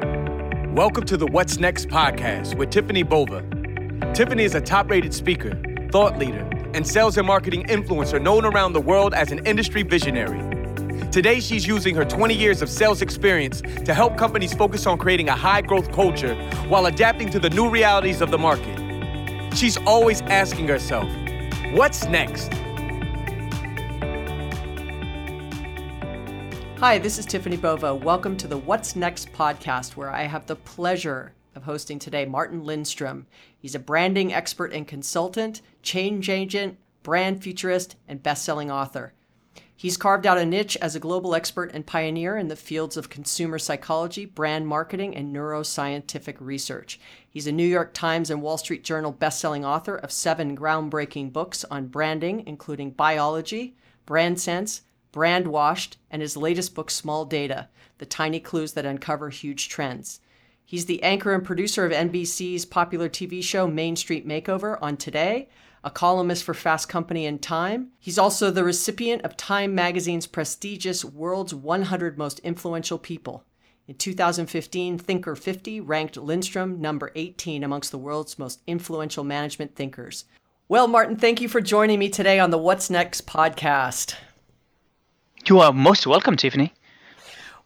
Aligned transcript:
Welcome 0.00 1.04
to 1.06 1.16
the 1.16 1.26
What's 1.26 1.58
Next 1.58 1.88
podcast 1.88 2.54
with 2.56 2.70
Tiffany 2.70 3.02
Bova. 3.02 3.42
Tiffany 4.12 4.44
is 4.44 4.54
a 4.54 4.60
top 4.60 4.90
rated 4.90 5.14
speaker, 5.14 5.58
thought 5.90 6.18
leader, 6.18 6.46
and 6.74 6.86
sales 6.86 7.16
and 7.16 7.26
marketing 7.26 7.64
influencer 7.64 8.20
known 8.20 8.44
around 8.44 8.74
the 8.74 8.80
world 8.80 9.14
as 9.14 9.32
an 9.32 9.44
industry 9.46 9.82
visionary. 9.82 10.40
Today, 11.10 11.40
she's 11.40 11.66
using 11.66 11.94
her 11.94 12.04
20 12.04 12.34
years 12.34 12.60
of 12.60 12.68
sales 12.68 13.00
experience 13.00 13.62
to 13.84 13.94
help 13.94 14.18
companies 14.18 14.52
focus 14.52 14.86
on 14.86 14.98
creating 14.98 15.30
a 15.30 15.34
high 15.34 15.62
growth 15.62 15.90
culture 15.92 16.34
while 16.68 16.86
adapting 16.86 17.30
to 17.30 17.38
the 17.38 17.48
new 17.50 17.70
realities 17.70 18.20
of 18.20 18.30
the 18.30 18.38
market. 18.38 18.78
She's 19.56 19.78
always 19.86 20.20
asking 20.22 20.68
herself, 20.68 21.08
What's 21.72 22.04
next? 22.06 22.52
Hi, 26.80 26.98
this 26.98 27.18
is 27.18 27.24
Tiffany 27.24 27.56
Bova. 27.56 27.94
Welcome 27.94 28.36
to 28.36 28.46
the 28.46 28.58
What's 28.58 28.96
Next 28.96 29.32
podcast, 29.32 29.96
where 29.96 30.10
I 30.10 30.24
have 30.24 30.44
the 30.44 30.56
pleasure 30.56 31.32
of 31.54 31.62
hosting 31.62 31.98
today 31.98 32.26
Martin 32.26 32.64
Lindstrom. 32.64 33.26
He's 33.58 33.74
a 33.74 33.78
branding 33.78 34.34
expert 34.34 34.74
and 34.74 34.86
consultant, 34.86 35.62
change 35.82 36.28
agent, 36.28 36.76
brand 37.02 37.42
futurist, 37.42 37.96
and 38.06 38.22
best-selling 38.22 38.70
author. 38.70 39.14
He's 39.74 39.96
carved 39.96 40.26
out 40.26 40.36
a 40.36 40.44
niche 40.44 40.76
as 40.82 40.94
a 40.94 41.00
global 41.00 41.34
expert 41.34 41.70
and 41.72 41.86
pioneer 41.86 42.36
in 42.36 42.48
the 42.48 42.56
fields 42.56 42.98
of 42.98 43.08
consumer 43.08 43.58
psychology, 43.58 44.26
brand 44.26 44.68
marketing, 44.68 45.16
and 45.16 45.34
neuroscientific 45.34 46.36
research. 46.40 47.00
He's 47.26 47.46
a 47.46 47.52
New 47.52 47.66
York 47.66 47.94
Times 47.94 48.28
and 48.28 48.42
Wall 48.42 48.58
Street 48.58 48.84
Journal 48.84 49.12
best-selling 49.12 49.64
author 49.64 49.96
of 49.96 50.12
seven 50.12 50.54
groundbreaking 50.54 51.32
books 51.32 51.64
on 51.70 51.86
branding, 51.86 52.46
including 52.46 52.92
Buyology, 52.92 53.72
Brand 54.04 54.38
Sense, 54.38 54.82
Brand 55.16 55.46
Washed, 55.46 55.96
and 56.10 56.20
his 56.20 56.36
latest 56.36 56.74
book, 56.74 56.90
Small 56.90 57.24
Data 57.24 57.70
The 57.96 58.04
Tiny 58.04 58.38
Clues 58.38 58.74
That 58.74 58.84
Uncover 58.84 59.30
Huge 59.30 59.66
Trends. 59.66 60.20
He's 60.62 60.84
the 60.84 61.02
anchor 61.02 61.32
and 61.32 61.42
producer 61.42 61.86
of 61.86 61.92
NBC's 61.92 62.66
popular 62.66 63.08
TV 63.08 63.42
show 63.42 63.66
Main 63.66 63.96
Street 63.96 64.28
Makeover 64.28 64.76
on 64.82 64.98
Today, 64.98 65.48
a 65.82 65.90
columnist 65.90 66.44
for 66.44 66.52
Fast 66.52 66.90
Company 66.90 67.24
and 67.24 67.40
Time. 67.40 67.92
He's 67.98 68.18
also 68.18 68.50
the 68.50 68.62
recipient 68.62 69.22
of 69.22 69.38
Time 69.38 69.74
magazine's 69.74 70.26
prestigious 70.26 71.02
World's 71.02 71.54
100 71.54 72.18
Most 72.18 72.38
Influential 72.40 72.98
People. 72.98 73.42
In 73.88 73.94
2015, 73.94 74.98
Thinker 74.98 75.34
50 75.34 75.80
ranked 75.80 76.18
Lindstrom 76.18 76.78
number 76.78 77.10
18 77.14 77.64
amongst 77.64 77.90
the 77.90 77.96
world's 77.96 78.38
most 78.38 78.60
influential 78.66 79.24
management 79.24 79.76
thinkers. 79.76 80.26
Well, 80.68 80.86
Martin, 80.86 81.16
thank 81.16 81.40
you 81.40 81.48
for 81.48 81.62
joining 81.62 81.98
me 81.98 82.10
today 82.10 82.38
on 82.38 82.50
the 82.50 82.58
What's 82.58 82.90
Next 82.90 83.26
podcast. 83.26 84.14
You 85.48 85.60
are 85.60 85.72
most 85.72 86.08
welcome, 86.08 86.36
Tiffany. 86.36 86.74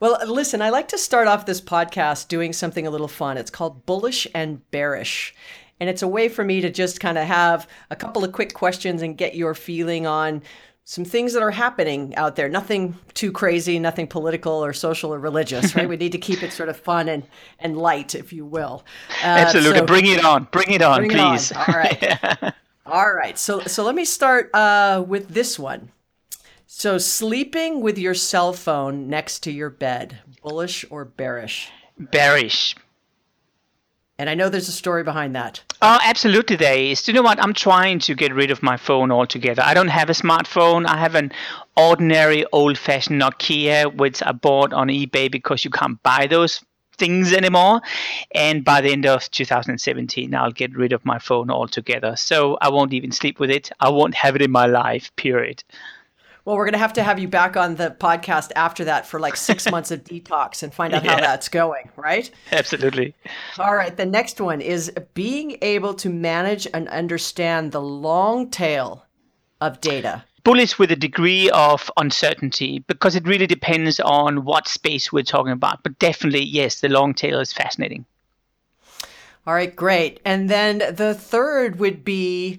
Well, 0.01 0.19
listen, 0.27 0.61
I 0.61 0.69
like 0.69 0.89
to 0.89 0.99
start 0.99 1.29
off 1.29 1.47
this 1.47 1.63
podcast 1.63 2.29
doing 2.29 2.53
something 2.53 2.87
a 2.87 2.91
little 2.91 3.09
fun. 3.09 3.39
It's 3.39 3.51
called 3.51 3.87
Bullish 3.87 4.27
and 4.35 4.71
Bearish. 4.71 5.35
And 5.79 5.89
it's 5.89 6.03
a 6.03 6.09
way 6.09 6.29
for 6.29 6.45
me 6.45 6.61
to 6.61 6.69
just 6.69 7.01
kind 7.01 7.17
of 7.17 7.27
have 7.27 7.67
a 7.91 7.97
couple 7.97 8.23
of 8.23 8.33
quick 8.33 8.53
questions 8.53 9.01
and 9.01 9.17
get 9.17 9.35
your 9.35 9.55
feeling 9.55 10.07
on 10.07 10.43
some 10.85 11.07
things 11.07 11.33
that 11.33 11.43
are 11.43 11.53
happening 11.53 12.15
out 12.17 12.37
there. 12.37 12.51
Nothing 12.51 12.99
too 13.15 13.33
crazy, 13.33 13.79
nothing 13.79 14.07
political 14.07 14.63
or 14.63 14.75
social 14.75 15.15
or 15.15 15.19
religious, 15.19 15.75
right? 15.75 15.89
we 15.89 15.97
need 15.99 16.13
to 16.13 16.19
keep 16.19 16.43
it 16.43 16.53
sort 16.53 16.69
of 16.69 16.79
fun 16.79 17.09
and, 17.09 17.27
and 17.61 17.79
light, 17.79 18.15
if 18.15 18.31
you 18.31 18.45
will. 18.45 18.85
Uh, 19.23 19.27
Absolutely. 19.27 19.79
So 19.79 19.87
bring 19.87 20.07
it 20.07 20.23
on. 20.23 20.49
Bring 20.51 20.71
it 20.71 20.83
on, 20.83 20.99
bring 20.99 21.11
please. 21.13 21.51
It 21.51 21.57
on. 21.57 21.65
All 21.67 21.75
right. 21.75 22.55
All 22.87 23.15
right. 23.15 23.39
So, 23.39 23.61
so 23.61 23.85
let 23.85 23.95
me 23.95 24.05
start 24.05 24.51
uh, 24.53 25.03
with 25.07 25.29
this 25.29 25.59
one. 25.59 25.93
So, 26.73 26.99
sleeping 26.99 27.81
with 27.81 27.99
your 27.99 28.15
cell 28.15 28.53
phone 28.53 29.09
next 29.09 29.41
to 29.41 29.51
your 29.51 29.71
bed, 29.71 30.21
bullish 30.41 30.85
or 30.89 31.05
bearish? 31.05 31.69
Bearish. 31.99 32.77
And 34.19 34.31
I 34.31 34.37
know 34.37 34.49
there's 34.49 34.69
a 34.69 34.73
story 34.73 35.03
behind 35.03 35.35
that. 35.35 35.63
Oh, 35.83 35.99
absolutely, 36.01 36.55
there 36.55 36.79
is. 36.79 37.09
You 37.09 37.15
know 37.15 37.23
what? 37.23 37.43
I'm 37.43 37.55
trying 37.55 37.99
to 37.99 38.15
get 38.15 38.33
rid 38.33 38.53
of 38.53 38.63
my 38.63 38.77
phone 38.77 39.11
altogether. 39.11 39.63
I 39.67 39.75
don't 39.75 39.89
have 39.89 40.11
a 40.11 40.13
smartphone. 40.13 40.87
I 40.87 40.97
have 40.97 41.17
an 41.17 41.33
ordinary 41.77 42.47
old 42.53 42.79
fashioned 42.79 43.21
Nokia, 43.21 43.93
which 43.97 44.23
I 44.23 44.31
bought 44.31 44.73
on 44.73 44.89
eBay 44.89 45.29
because 45.29 45.65
you 45.65 45.73
can't 45.73 46.01
buy 46.05 46.29
those 46.29 46.65
things 46.97 47.33
anymore. 47.33 47.81
And 48.33 48.65
by 48.65 48.81
the 48.81 48.93
end 48.93 49.07
of 49.07 49.29
2017, 49.33 50.33
I'll 50.37 50.53
get 50.53 50.77
rid 50.77 50.93
of 50.93 51.05
my 51.05 51.19
phone 51.19 51.51
altogether. 51.51 52.15
So 52.15 52.59
I 52.61 52.69
won't 52.69 52.95
even 52.95 53.11
sleep 53.11 53.41
with 53.41 53.51
it. 53.51 53.73
I 53.81 53.89
won't 53.89 54.15
have 54.15 54.37
it 54.37 54.43
in 54.43 54.53
my 54.53 54.67
life, 54.67 55.11
period. 55.17 55.65
Well, 56.51 56.57
we're 56.57 56.65
going 56.65 56.73
to 56.73 56.79
have 56.79 56.95
to 56.95 57.05
have 57.05 57.21
you 57.21 57.29
back 57.29 57.57
on 57.57 57.77
the 57.77 57.95
podcast 58.01 58.51
after 58.57 58.83
that 58.87 59.07
for 59.07 59.21
like 59.21 59.37
six 59.37 59.71
months 59.71 59.93
of 59.93 60.03
detox 60.03 60.65
and 60.65 60.75
find 60.75 60.93
out 60.93 61.05
yeah. 61.05 61.13
how 61.13 61.21
that's 61.21 61.49
going, 61.49 61.89
right? 61.95 62.29
Absolutely. 62.51 63.15
All 63.61 63.77
right. 63.77 63.97
The 63.97 64.05
next 64.05 64.41
one 64.41 64.61
is 64.61 64.91
being 65.15 65.59
able 65.63 65.95
to 65.95 66.11
manage 66.11 66.67
and 66.75 66.89
understand 66.89 67.71
the 67.71 67.81
long 67.81 68.51
tail 68.51 69.07
of 69.61 69.81
data. 69.81 70.25
Bullish 70.43 70.77
with 70.77 70.91
a 70.91 70.97
degree 70.97 71.49
of 71.51 71.89
uncertainty 71.97 72.81
because 72.81 73.15
it 73.15 73.29
really 73.29 73.47
depends 73.47 74.01
on 74.01 74.45
what 74.45 74.67
space 74.67 75.13
we're 75.13 75.23
talking 75.23 75.53
about. 75.53 75.85
But 75.85 76.01
definitely, 76.01 76.43
yes, 76.43 76.81
the 76.81 76.89
long 76.89 77.15
tail 77.15 77.39
is 77.39 77.53
fascinating. 77.53 78.05
All 79.47 79.55
right, 79.55 79.75
great. 79.75 80.19
And 80.25 80.51
then 80.51 80.79
the 80.79 81.15
third 81.15 81.79
would 81.79 82.05
be 82.05 82.59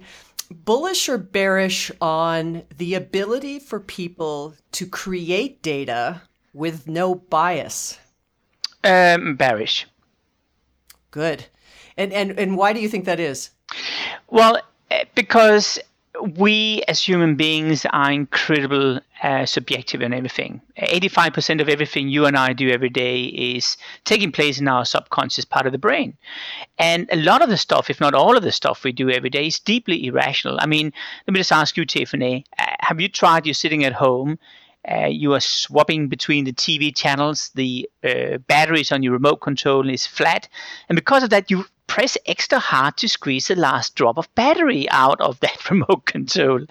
bullish 0.51 1.09
or 1.09 1.17
bearish 1.17 1.91
on 2.01 2.63
the 2.77 2.93
ability 2.93 3.59
for 3.59 3.79
people 3.79 4.55
to 4.73 4.85
create 4.85 5.61
data 5.61 6.21
with 6.53 6.87
no 6.87 7.15
bias? 7.15 7.97
Um, 8.83 9.35
bearish. 9.35 9.87
Good. 11.11 11.45
And, 11.97 12.13
and, 12.13 12.39
and 12.39 12.57
why 12.57 12.73
do 12.73 12.79
you 12.79 12.89
think 12.89 13.05
that 13.05 13.19
is? 13.19 13.51
Well, 14.29 14.59
eh, 14.89 15.05
because 15.15 15.79
we 16.37 16.83
as 16.87 17.01
human 17.01 17.35
beings 17.35 17.85
are 17.91 18.11
incredible 18.11 18.99
uh, 19.21 19.45
subjective 19.45 20.01
and 20.01 20.13
everything. 20.13 20.61
85% 20.79 21.61
of 21.61 21.69
everything 21.69 22.09
you 22.09 22.25
and 22.25 22.35
I 22.35 22.53
do 22.53 22.69
every 22.69 22.89
day 22.89 23.23
is 23.23 23.77
taking 24.03 24.31
place 24.31 24.59
in 24.59 24.67
our 24.67 24.83
subconscious 24.83 25.45
part 25.45 25.65
of 25.65 25.71
the 25.71 25.77
brain. 25.77 26.17
And 26.79 27.07
a 27.11 27.17
lot 27.17 27.41
of 27.41 27.49
the 27.49 27.57
stuff, 27.57 27.89
if 27.89 27.99
not 27.99 28.15
all 28.15 28.35
of 28.35 28.43
the 28.43 28.51
stuff 28.51 28.83
we 28.83 28.91
do 28.91 29.09
every 29.09 29.29
day, 29.29 29.47
is 29.47 29.59
deeply 29.59 30.05
irrational. 30.05 30.57
I 30.59 30.65
mean, 30.65 30.91
let 31.27 31.33
me 31.33 31.39
just 31.39 31.51
ask 31.51 31.77
you, 31.77 31.85
Tiffany, 31.85 32.45
uh, 32.57 32.65
have 32.79 32.99
you 32.99 33.07
tried, 33.07 33.45
you're 33.45 33.53
sitting 33.53 33.83
at 33.83 33.93
home, 33.93 34.39
uh, 34.89 35.05
you 35.05 35.33
are 35.33 35.39
swapping 35.39 36.07
between 36.07 36.45
the 36.45 36.53
TV 36.53 36.95
channels, 36.95 37.51
the 37.53 37.87
uh, 38.03 38.37
batteries 38.47 38.91
on 38.91 39.03
your 39.03 39.13
remote 39.13 39.37
control 39.37 39.87
is 39.87 40.07
flat, 40.07 40.49
and 40.89 40.95
because 40.95 41.21
of 41.21 41.29
that, 41.29 41.51
you 41.51 41.65
press 41.91 42.17
extra 42.25 42.57
hard 42.57 42.95
to 42.95 43.09
squeeze 43.09 43.49
the 43.49 43.55
last 43.57 43.95
drop 43.95 44.17
of 44.17 44.33
battery 44.33 44.89
out 44.91 45.19
of 45.19 45.37
that 45.41 45.69
remote 45.69 46.05
control. 46.05 46.61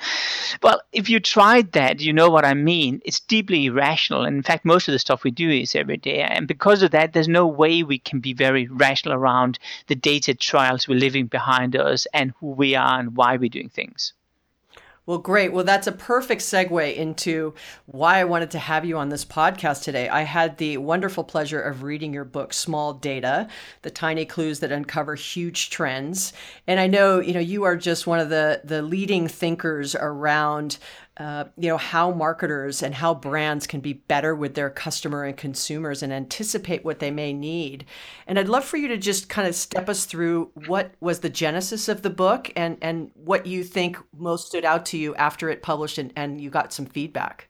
Well, 0.62 0.80
if 0.92 1.10
you 1.10 1.20
tried 1.20 1.72
that, 1.72 2.00
you 2.00 2.10
know 2.10 2.30
what 2.30 2.46
I 2.46 2.54
mean. 2.54 3.02
It's 3.04 3.20
deeply 3.20 3.66
irrational. 3.66 4.24
And 4.24 4.36
in 4.36 4.42
fact, 4.42 4.64
most 4.64 4.88
of 4.88 4.92
the 4.92 4.98
stuff 4.98 5.22
we 5.22 5.30
do 5.30 5.50
is 5.50 5.74
every 5.74 5.98
day. 5.98 6.22
And 6.22 6.48
because 6.48 6.82
of 6.82 6.92
that, 6.92 7.12
there's 7.12 7.28
no 7.28 7.46
way 7.46 7.82
we 7.82 7.98
can 7.98 8.20
be 8.20 8.32
very 8.32 8.66
rational 8.68 9.12
around 9.12 9.58
the 9.88 9.94
data 9.94 10.34
trials 10.34 10.88
we're 10.88 10.98
living 10.98 11.26
behind 11.26 11.76
us 11.76 12.06
and 12.14 12.32
who 12.40 12.52
we 12.52 12.74
are 12.74 12.98
and 12.98 13.14
why 13.14 13.36
we're 13.36 13.50
doing 13.50 13.68
things. 13.68 14.14
Well, 15.10 15.18
great. 15.18 15.52
Well, 15.52 15.64
that's 15.64 15.88
a 15.88 15.92
perfect 15.92 16.40
segue 16.40 16.94
into 16.94 17.52
why 17.86 18.20
I 18.20 18.24
wanted 18.24 18.52
to 18.52 18.60
have 18.60 18.84
you 18.84 18.96
on 18.96 19.08
this 19.08 19.24
podcast 19.24 19.82
today. 19.82 20.08
I 20.08 20.22
had 20.22 20.56
the 20.56 20.76
wonderful 20.76 21.24
pleasure 21.24 21.60
of 21.60 21.82
reading 21.82 22.14
your 22.14 22.24
book, 22.24 22.52
Small 22.52 22.92
Data, 22.92 23.48
the 23.82 23.90
tiny 23.90 24.24
clues 24.24 24.60
that 24.60 24.70
uncover 24.70 25.16
huge 25.16 25.70
trends. 25.70 26.32
And 26.68 26.78
I 26.78 26.86
know, 26.86 27.18
you 27.18 27.34
know, 27.34 27.40
you 27.40 27.64
are 27.64 27.74
just 27.74 28.06
one 28.06 28.20
of 28.20 28.28
the, 28.28 28.60
the 28.62 28.82
leading 28.82 29.26
thinkers 29.26 29.96
around 29.96 30.78
uh, 31.20 31.44
you 31.58 31.68
know 31.68 31.76
how 31.76 32.10
marketers 32.10 32.82
and 32.82 32.94
how 32.94 33.12
brands 33.12 33.66
can 33.66 33.80
be 33.80 33.92
better 33.92 34.34
with 34.34 34.54
their 34.54 34.70
customer 34.70 35.24
and 35.24 35.36
consumers 35.36 36.02
and 36.02 36.14
anticipate 36.14 36.82
what 36.82 36.98
they 36.98 37.10
may 37.10 37.30
need. 37.34 37.84
And 38.26 38.38
i'd 38.38 38.48
love 38.48 38.64
for 38.64 38.78
you 38.78 38.88
to 38.88 38.96
just 38.96 39.28
kind 39.28 39.46
of 39.46 39.54
step 39.54 39.90
us 39.90 40.06
through 40.06 40.50
what 40.66 40.92
was 41.00 41.20
the 41.20 41.28
genesis 41.28 41.88
of 41.90 42.00
the 42.00 42.08
book 42.08 42.50
and 42.56 42.78
and 42.80 43.10
what 43.14 43.44
you 43.44 43.64
think 43.64 43.98
most 44.16 44.46
stood 44.46 44.64
out 44.64 44.86
to 44.86 44.96
you 44.96 45.14
after 45.16 45.50
it 45.50 45.62
published 45.62 45.98
and, 45.98 46.10
and 46.16 46.40
you 46.40 46.48
got 46.48 46.72
some 46.72 46.86
feedback 46.86 47.49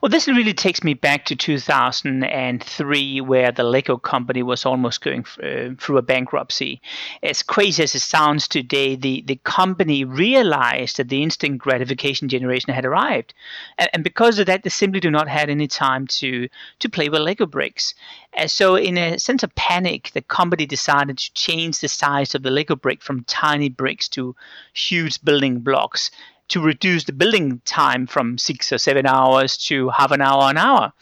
well, 0.00 0.10
this 0.10 0.28
really 0.28 0.54
takes 0.54 0.82
me 0.82 0.94
back 0.94 1.24
to 1.26 1.36
2003, 1.36 3.20
where 3.20 3.52
the 3.52 3.64
Lego 3.64 3.96
company 3.96 4.42
was 4.42 4.66
almost 4.66 5.00
going 5.00 5.24
uh, 5.42 5.74
through 5.78 5.98
a 5.98 6.02
bankruptcy. 6.02 6.80
As 7.22 7.42
crazy 7.42 7.82
as 7.82 7.94
it 7.94 8.00
sounds 8.00 8.48
today, 8.48 8.96
the, 8.96 9.22
the 9.26 9.36
company 9.44 10.04
realized 10.04 10.96
that 10.96 11.08
the 11.08 11.22
instant 11.22 11.58
gratification 11.58 12.28
generation 12.28 12.72
had 12.72 12.84
arrived. 12.84 13.34
And, 13.78 13.90
and 13.94 14.04
because 14.04 14.38
of 14.38 14.46
that, 14.46 14.62
they 14.62 14.70
simply 14.70 15.00
do 15.00 15.10
not 15.10 15.28
have 15.28 15.48
any 15.48 15.66
time 15.66 16.06
to, 16.08 16.48
to 16.80 16.88
play 16.88 17.08
with 17.08 17.20
Lego 17.20 17.46
bricks. 17.46 17.94
And 18.34 18.50
so, 18.50 18.76
in 18.76 18.98
a 18.98 19.18
sense 19.18 19.42
of 19.42 19.54
panic, 19.54 20.10
the 20.12 20.22
company 20.22 20.66
decided 20.66 21.18
to 21.18 21.32
change 21.34 21.80
the 21.80 21.88
size 21.88 22.34
of 22.34 22.42
the 22.42 22.50
Lego 22.50 22.76
brick 22.76 23.02
from 23.02 23.24
tiny 23.24 23.68
bricks 23.68 24.08
to 24.10 24.34
huge 24.72 25.22
building 25.24 25.60
blocks 25.60 26.10
to 26.48 26.60
reduce 26.60 27.04
the 27.04 27.12
building 27.12 27.60
time 27.64 28.06
from 28.06 28.38
six 28.38 28.72
or 28.72 28.78
seven 28.78 29.06
hours 29.06 29.56
to 29.56 29.88
half 29.90 30.10
an 30.10 30.20
hour, 30.20 30.50
an 30.50 30.58
hour. 30.58 30.92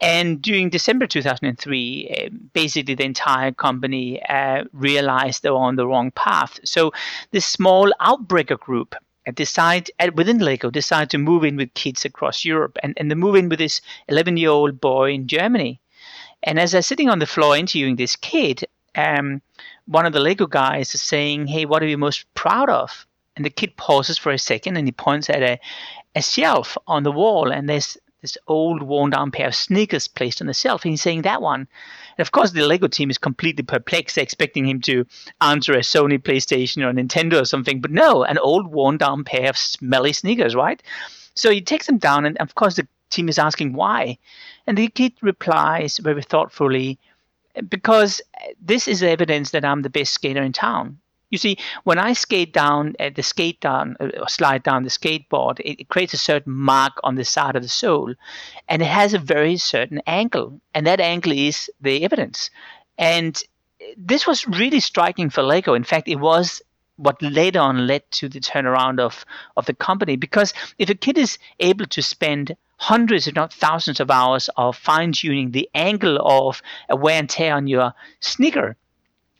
And 0.00 0.42
during 0.42 0.68
December 0.68 1.06
2003, 1.06 2.10
uh, 2.10 2.36
basically 2.52 2.94
the 2.94 3.04
entire 3.04 3.52
company 3.52 4.20
uh, 4.24 4.64
realized 4.72 5.42
they 5.42 5.50
were 5.50 5.56
on 5.56 5.76
the 5.76 5.86
wrong 5.86 6.10
path. 6.10 6.58
So 6.64 6.92
this 7.30 7.46
small 7.46 7.92
outbreaker 8.00 8.58
group 8.58 8.96
decide 9.34 9.90
within 10.14 10.38
Lego 10.38 10.70
decide 10.70 11.10
to 11.10 11.18
move 11.18 11.44
in 11.44 11.56
with 11.56 11.74
kids 11.74 12.04
across 12.04 12.44
Europe, 12.44 12.76
and, 12.82 12.94
and 12.96 13.08
they 13.08 13.14
move 13.14 13.36
in 13.36 13.48
with 13.48 13.60
this 13.60 13.80
11 14.08 14.36
year 14.36 14.50
old 14.50 14.80
boy 14.80 15.12
in 15.12 15.28
Germany. 15.28 15.80
And 16.42 16.58
as 16.58 16.74
I'm 16.74 16.82
sitting 16.82 17.08
on 17.08 17.20
the 17.20 17.26
floor 17.26 17.56
interviewing 17.56 17.94
this 17.94 18.16
kid, 18.16 18.64
um, 18.96 19.40
one 19.86 20.06
of 20.06 20.12
the 20.12 20.20
Lego 20.20 20.46
guys 20.46 20.94
is 20.94 21.02
saying, 21.02 21.46
"Hey, 21.46 21.64
what 21.64 21.82
are 21.82 21.86
you 21.86 21.96
most 21.96 22.26
proud 22.34 22.68
of?" 22.68 23.06
And 23.36 23.44
the 23.44 23.50
kid 23.50 23.76
pauses 23.76 24.18
for 24.18 24.30
a 24.30 24.38
second 24.38 24.76
and 24.76 24.86
he 24.86 24.92
points 24.92 25.30
at 25.30 25.42
a, 25.42 25.58
a 26.14 26.22
shelf 26.22 26.76
on 26.86 27.02
the 27.02 27.12
wall, 27.12 27.50
and 27.50 27.68
there's 27.68 27.96
this 28.20 28.38
old 28.46 28.82
worn 28.82 29.10
down 29.10 29.32
pair 29.32 29.48
of 29.48 29.54
sneakers 29.54 30.06
placed 30.06 30.40
on 30.40 30.46
the 30.46 30.54
shelf. 30.54 30.84
And 30.84 30.90
he's 30.90 31.02
saying 31.02 31.22
that 31.22 31.42
one. 31.42 31.66
And 32.16 32.20
of 32.20 32.30
course, 32.30 32.52
the 32.52 32.64
Lego 32.64 32.86
team 32.86 33.10
is 33.10 33.18
completely 33.18 33.64
perplexed, 33.64 34.16
expecting 34.16 34.64
him 34.64 34.80
to 34.82 35.04
answer 35.40 35.72
a 35.72 35.78
Sony 35.78 36.18
PlayStation 36.18 36.84
or 36.84 36.92
Nintendo 36.92 37.40
or 37.40 37.44
something. 37.44 37.80
But 37.80 37.90
no, 37.90 38.22
an 38.22 38.38
old 38.38 38.68
worn 38.68 38.96
down 38.96 39.24
pair 39.24 39.48
of 39.48 39.56
smelly 39.56 40.12
sneakers, 40.12 40.54
right? 40.54 40.80
So 41.34 41.50
he 41.50 41.60
takes 41.60 41.86
them 41.86 41.98
down, 41.98 42.24
and 42.24 42.38
of 42.38 42.54
course, 42.54 42.76
the 42.76 42.86
team 43.10 43.28
is 43.28 43.38
asking 43.38 43.72
why. 43.72 44.18
And 44.66 44.78
the 44.78 44.88
kid 44.88 45.14
replies 45.20 45.98
very 45.98 46.22
thoughtfully, 46.22 47.00
because 47.68 48.20
this 48.60 48.86
is 48.86 49.02
evidence 49.02 49.50
that 49.50 49.64
I'm 49.64 49.82
the 49.82 49.90
best 49.90 50.14
skater 50.14 50.42
in 50.42 50.52
town. 50.52 50.98
You 51.32 51.38
see, 51.38 51.56
when 51.84 51.98
I 51.98 52.12
skate 52.12 52.52
down 52.52 52.94
uh, 53.00 53.08
the 53.12 53.22
skate 53.22 53.58
down 53.60 53.96
uh, 53.98 54.10
or 54.20 54.28
slide 54.28 54.62
down 54.62 54.84
the 54.84 54.90
skateboard, 54.90 55.60
it, 55.60 55.80
it, 55.80 55.88
creates 55.88 56.12
a 56.12 56.18
certain 56.18 56.52
mark 56.52 56.92
on 57.02 57.14
the 57.14 57.24
side 57.24 57.56
of 57.56 57.62
the 57.62 57.70
sole, 57.70 58.14
and 58.68 58.82
it 58.82 58.88
has 58.88 59.14
a 59.14 59.18
very 59.18 59.56
certain 59.56 60.02
angle, 60.06 60.60
and 60.74 60.86
that 60.86 61.00
angle 61.00 61.32
is 61.32 61.70
the 61.80 62.04
evidence. 62.04 62.50
And 62.98 63.42
this 63.96 64.26
was 64.26 64.46
really 64.46 64.78
striking 64.80 65.30
for 65.30 65.42
Lego. 65.42 65.72
In 65.72 65.84
fact, 65.84 66.06
it 66.06 66.20
was 66.20 66.60
what 66.96 67.20
later 67.22 67.60
on 67.60 67.86
led 67.86 68.08
to 68.12 68.28
the 68.28 68.38
turnaround 68.38 69.00
of, 69.00 69.24
of 69.56 69.64
the 69.64 69.74
company. 69.74 70.16
Because 70.16 70.52
if 70.78 70.90
a 70.90 70.94
kid 70.94 71.16
is 71.16 71.38
able 71.60 71.86
to 71.86 72.02
spend 72.02 72.54
hundreds, 72.76 73.26
if 73.26 73.34
not 73.34 73.54
thousands, 73.54 74.00
of 74.00 74.10
hours 74.10 74.50
of 74.56 74.76
fine 74.76 75.12
tuning 75.12 75.52
the 75.52 75.68
angle 75.74 76.18
of 76.20 76.60
a 76.90 76.96
wear 76.96 77.18
and 77.18 77.30
tear 77.30 77.54
on 77.54 77.66
your 77.66 77.94
sneaker, 78.20 78.76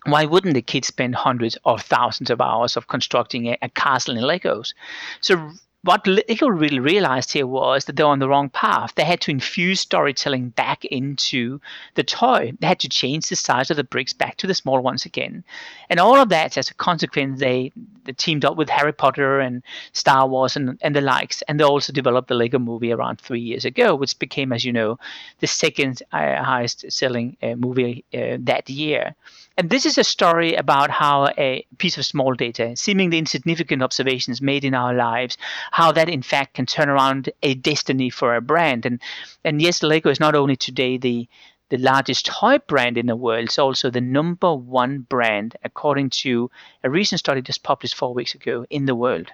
why 0.04 0.24
wouldn't 0.24 0.54
the 0.54 0.62
kids 0.62 0.88
spend 0.88 1.14
hundreds 1.14 1.56
or 1.64 1.78
thousands 1.78 2.30
of 2.30 2.40
hours 2.40 2.76
of 2.76 2.88
constructing 2.88 3.46
a, 3.48 3.58
a 3.62 3.68
castle 3.68 4.16
in 4.16 4.24
Legos? 4.24 4.74
So 5.20 5.52
what 5.84 6.06
Lego 6.06 6.46
really 6.46 6.78
realized 6.78 7.32
here 7.32 7.46
was 7.46 7.86
that 7.86 7.96
they 7.96 8.04
were 8.04 8.10
on 8.10 8.20
the 8.20 8.28
wrong 8.28 8.48
path. 8.48 8.94
They 8.94 9.04
had 9.04 9.20
to 9.22 9.32
infuse 9.32 9.80
storytelling 9.80 10.50
back 10.50 10.84
into 10.84 11.60
the 11.94 12.04
toy. 12.04 12.52
They 12.60 12.68
had 12.68 12.78
to 12.80 12.88
change 12.88 13.28
the 13.28 13.34
size 13.34 13.68
of 13.68 13.76
the 13.76 13.82
bricks 13.82 14.12
back 14.12 14.36
to 14.36 14.46
the 14.46 14.54
small 14.54 14.80
ones 14.80 15.04
again. 15.04 15.42
And 15.90 15.98
all 15.98 16.20
of 16.20 16.28
that, 16.28 16.56
as 16.56 16.70
a 16.70 16.74
consequence, 16.74 17.40
they, 17.40 17.72
they 18.04 18.12
teamed 18.12 18.44
up 18.44 18.56
with 18.56 18.68
Harry 18.68 18.92
Potter 18.92 19.40
and 19.40 19.62
Star 19.92 20.28
Wars 20.28 20.54
and, 20.54 20.78
and 20.82 20.94
the 20.94 21.00
likes. 21.00 21.42
And 21.42 21.58
they 21.58 21.64
also 21.64 21.92
developed 21.92 22.28
the 22.28 22.34
Lego 22.34 22.60
movie 22.60 22.92
around 22.92 23.20
three 23.20 23.40
years 23.40 23.64
ago, 23.64 23.96
which 23.96 24.16
became, 24.20 24.52
as 24.52 24.64
you 24.64 24.72
know, 24.72 25.00
the 25.40 25.48
second 25.48 26.00
uh, 26.12 26.44
highest 26.44 26.92
selling 26.92 27.36
uh, 27.42 27.56
movie 27.56 28.04
uh, 28.14 28.36
that 28.40 28.70
year. 28.70 29.16
And 29.58 29.68
this 29.68 29.84
is 29.84 29.98
a 29.98 30.04
story 30.04 30.54
about 30.54 30.90
how 30.90 31.28
a 31.36 31.66
piece 31.78 31.98
of 31.98 32.06
small 32.06 32.34
data, 32.34 32.74
seemingly 32.76 33.18
insignificant 33.18 33.82
observations 33.82 34.40
made 34.40 34.64
in 34.64 34.74
our 34.74 34.94
lives, 34.94 35.36
how 35.70 35.92
that 35.92 36.08
in 36.08 36.22
fact 36.22 36.54
can 36.54 36.66
turn 36.66 36.88
around 36.88 37.30
a 37.42 37.54
destiny 37.54 38.08
for 38.08 38.34
a 38.34 38.40
brand. 38.40 38.86
And 38.86 39.00
and 39.44 39.60
yes, 39.60 39.82
Lego 39.82 40.10
is 40.10 40.20
not 40.20 40.34
only 40.34 40.56
today 40.56 40.96
the 40.96 41.28
the 41.68 41.78
largest 41.78 42.26
toy 42.26 42.58
brand 42.58 42.98
in 42.98 43.06
the 43.06 43.16
world, 43.16 43.44
it's 43.44 43.58
also 43.58 43.88
the 43.88 44.00
number 44.00 44.54
one 44.54 45.00
brand, 45.00 45.56
according 45.64 46.10
to 46.10 46.50
a 46.84 46.90
recent 46.90 47.18
study 47.18 47.40
just 47.40 47.62
published 47.62 47.94
four 47.94 48.12
weeks 48.12 48.34
ago 48.34 48.66
in 48.68 48.84
the 48.84 48.94
world. 48.94 49.28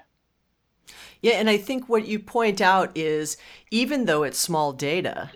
Yeah, 1.21 1.35
and 1.35 1.51
I 1.51 1.57
think 1.57 1.89
what 1.89 2.07
you 2.07 2.21
point 2.21 2.61
out 2.61 2.97
is 2.97 3.37
even 3.71 4.05
though 4.05 4.23
it's 4.23 4.39
small 4.39 4.73
data, 4.73 5.31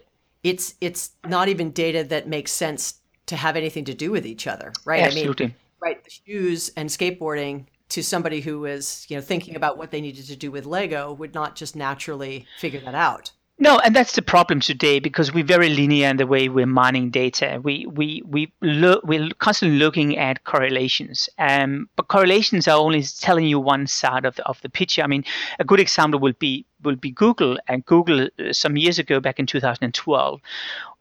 it's 0.45 0.75
it's 0.81 1.11
not 1.27 1.49
even 1.49 1.73
data 1.73 2.05
that 2.05 2.29
makes 2.29 2.53
sense 2.53 3.02
to 3.27 3.37
have 3.37 3.57
anything 3.57 3.85
to 3.85 3.95
do 3.95 4.11
with 4.11 4.27
each 4.27 4.47
other, 4.47 4.73
right? 4.85 5.03
Absolutely. 5.03 5.47
I 5.47 5.49
mean, 5.49 5.57
right, 5.81 6.05
the 6.05 6.11
shoes 6.11 6.71
and 6.77 6.89
skateboarding 6.89 7.67
to 7.91 8.03
somebody 8.03 8.41
who 8.41 8.65
is, 8.65 9.07
you 9.09 9.17
know, 9.17 9.23
thinking 9.23 9.55
about 9.55 9.77
what 9.77 9.91
they 9.91 10.01
needed 10.01 10.27
to 10.27 10.37
do 10.37 10.51
with 10.51 10.65
Lego 10.65 11.13
would 11.13 11.35
not 11.35 11.57
just 11.57 11.77
naturally 11.77 12.47
figure 12.59 12.81
that 12.81 12.95
out. 12.95 13.33
No, 13.59 13.79
and 13.79 13.95
that's 13.95 14.17
the 14.17 14.23
problem 14.23 14.61
today 14.61 14.99
because 14.99 15.33
we're 15.33 15.45
very 15.45 15.69
linear 15.69 16.09
in 16.09 16.17
the 16.17 16.27
way 16.27 16.49
we're 16.49 16.67
mining 16.67 17.11
data. 17.11 17.61
We 17.63 17.87
we 17.87 18.23
we 18.27 18.53
look 18.61 19.05
we're 19.05 19.29
constantly 19.39 19.79
looking 19.79 20.17
at 20.19 20.43
correlations, 20.45 21.29
um, 21.39 21.89
but 21.95 22.09
correlations 22.09 22.67
are 22.67 22.79
only 22.79 23.03
telling 23.03 23.47
you 23.47 23.61
one 23.61 23.87
side 23.87 24.25
of 24.25 24.35
the, 24.37 24.45
of 24.47 24.61
the 24.63 24.69
picture. 24.69 25.03
I 25.03 25.07
mean, 25.07 25.25
a 25.61 25.65
good 25.65 25.79
example 25.79 26.19
would 26.21 26.39
be 26.39 26.67
will 26.83 26.97
be 26.97 27.11
Google, 27.11 27.59
and 27.69 27.85
Google 27.85 28.29
uh, 28.39 28.53
some 28.53 28.77
years 28.77 28.99
ago, 28.99 29.21
back 29.21 29.39
in 29.39 29.47
2012, 29.47 30.41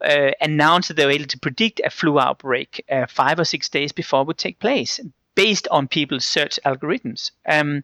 uh, 0.03 0.31
announced 0.41 0.87
that 0.87 0.95
they 0.95 1.05
were 1.05 1.11
able 1.11 1.25
to 1.25 1.39
predict 1.39 1.81
a 1.83 1.89
flu 1.89 2.19
outbreak 2.19 2.83
uh, 2.89 3.05
five 3.07 3.39
or 3.39 3.45
six 3.45 3.69
days 3.69 3.91
before 3.91 4.21
it 4.21 4.27
would 4.27 4.37
take 4.37 4.59
place, 4.59 4.99
based 5.35 5.67
on 5.69 5.87
people's 5.87 6.25
search 6.25 6.59
algorithms. 6.65 7.31
Um, 7.45 7.83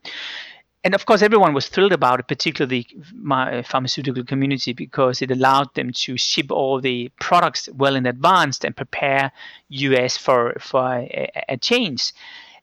and 0.84 0.96
of 0.96 1.06
course, 1.06 1.22
everyone 1.22 1.54
was 1.54 1.68
thrilled 1.68 1.92
about 1.92 2.20
it, 2.20 2.28
particularly 2.28 2.88
my 3.14 3.62
pharmaceutical 3.64 4.24
community, 4.24 4.74
because 4.74 5.22
it 5.22 5.32
allowed 5.32 5.74
them 5.74 5.92
to 5.92 6.18
ship 6.18 6.52
all 6.52 6.80
the 6.80 7.12
products 7.20 7.68
well 7.74 7.96
in 7.96 8.06
advance 8.06 8.64
and 8.64 8.76
prepare 8.76 9.32
US 9.70 10.16
for 10.18 10.56
for 10.60 10.86
a, 10.94 11.30
a 11.50 11.58
change. 11.58 12.14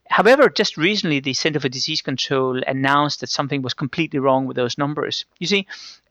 However, 0.09 0.49
just 0.49 0.77
recently, 0.77 1.21
the 1.21 1.35
Center 1.35 1.61
for 1.61 1.69
Disease 1.69 2.03
Control 2.03 2.63
announced 2.67 3.21
that 3.21 3.31
something 3.31 3.63
was 3.63 3.75
completely 3.75 4.19
wrong 4.19 4.47
with 4.47 4.57
those 4.57 4.79
numbers. 4.79 5.25
You 5.39 5.47
see, 5.47 5.67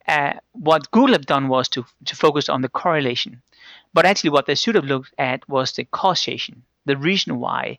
uh, 0.07 0.33
what 0.51 0.91
Google 0.91 1.13
have 1.13 1.25
done 1.25 1.47
was 1.47 1.69
to, 1.69 1.85
to 2.05 2.15
focus 2.15 2.49
on 2.49 2.61
the 2.61 2.69
correlation, 2.69 3.41
but 3.93 4.05
actually, 4.05 4.31
what 4.31 4.45
they 4.45 4.55
should 4.55 4.75
have 4.75 4.85
looked 4.85 5.13
at 5.17 5.47
was 5.47 5.71
the 5.71 5.85
causation 5.85 6.63
the 6.85 6.97
reason 6.97 7.39
why, 7.39 7.77